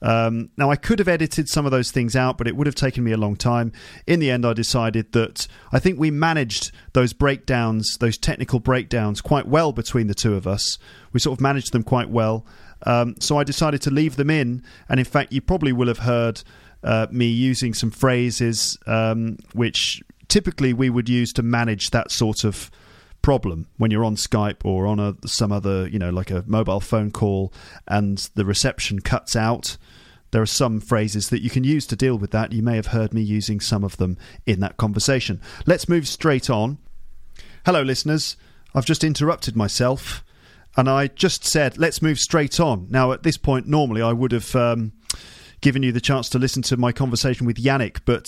[0.00, 2.74] Um, now, I could have edited some of those things out, but it would have
[2.76, 3.72] taken me a long time.
[4.06, 9.20] In the end, I decided that I think we managed those breakdowns, those technical breakdowns,
[9.20, 10.78] quite well between the two of us.
[11.12, 12.46] We sort of managed them quite well.
[12.84, 14.62] Um, so I decided to leave them in.
[14.88, 16.42] And in fact, you probably will have heard
[16.82, 22.44] uh, me using some phrases um, which typically we would use to manage that sort
[22.44, 22.70] of
[23.22, 26.80] problem when you're on Skype or on a some other you know like a mobile
[26.80, 27.52] phone call
[27.88, 29.76] and the reception cuts out
[30.30, 32.52] there are some phrases that you can use to deal with that.
[32.52, 35.40] You may have heard me using some of them in that conversation.
[35.66, 36.78] Let's move straight on.
[37.64, 38.36] Hello listeners.
[38.74, 40.22] I've just interrupted myself
[40.76, 42.86] and i just said let's move straight on.
[42.88, 44.92] Now at this point normally i would have um,
[45.60, 48.26] given you the chance to listen to my conversation with yannick but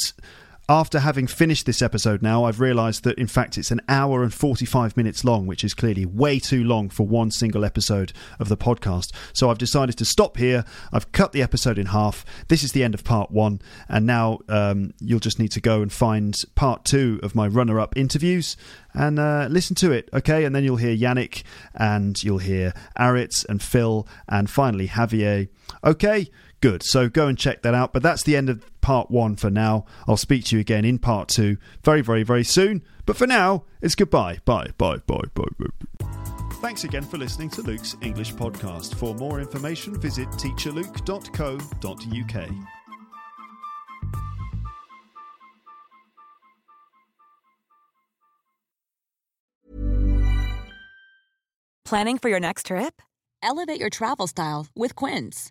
[0.70, 4.32] after having finished this episode now, I've realised that in fact it's an hour and
[4.32, 8.56] 45 minutes long, which is clearly way too long for one single episode of the
[8.56, 9.10] podcast.
[9.32, 10.64] So I've decided to stop here.
[10.92, 12.24] I've cut the episode in half.
[12.46, 13.60] This is the end of part one.
[13.88, 17.80] And now um, you'll just need to go and find part two of my runner
[17.80, 18.56] up interviews
[18.94, 20.44] and uh, listen to it, okay?
[20.44, 21.42] And then you'll hear Yannick
[21.74, 25.48] and you'll hear Aritz and Phil and finally Javier.
[25.82, 26.30] Okay,
[26.60, 26.82] good.
[26.82, 27.92] So go and check that out.
[27.92, 29.86] But that's the end of part one for now.
[30.06, 32.82] I'll speak to you again in part two very, very, very soon.
[33.06, 34.38] But for now, it's goodbye.
[34.44, 36.06] Bye, bye, bye, bye, bye.
[36.60, 38.94] Thanks again for listening to Luke's English podcast.
[38.94, 42.50] For more information, visit teacherluke.co.uk.
[51.90, 53.02] Planning for your next trip?
[53.42, 55.50] Elevate your travel style with Quince.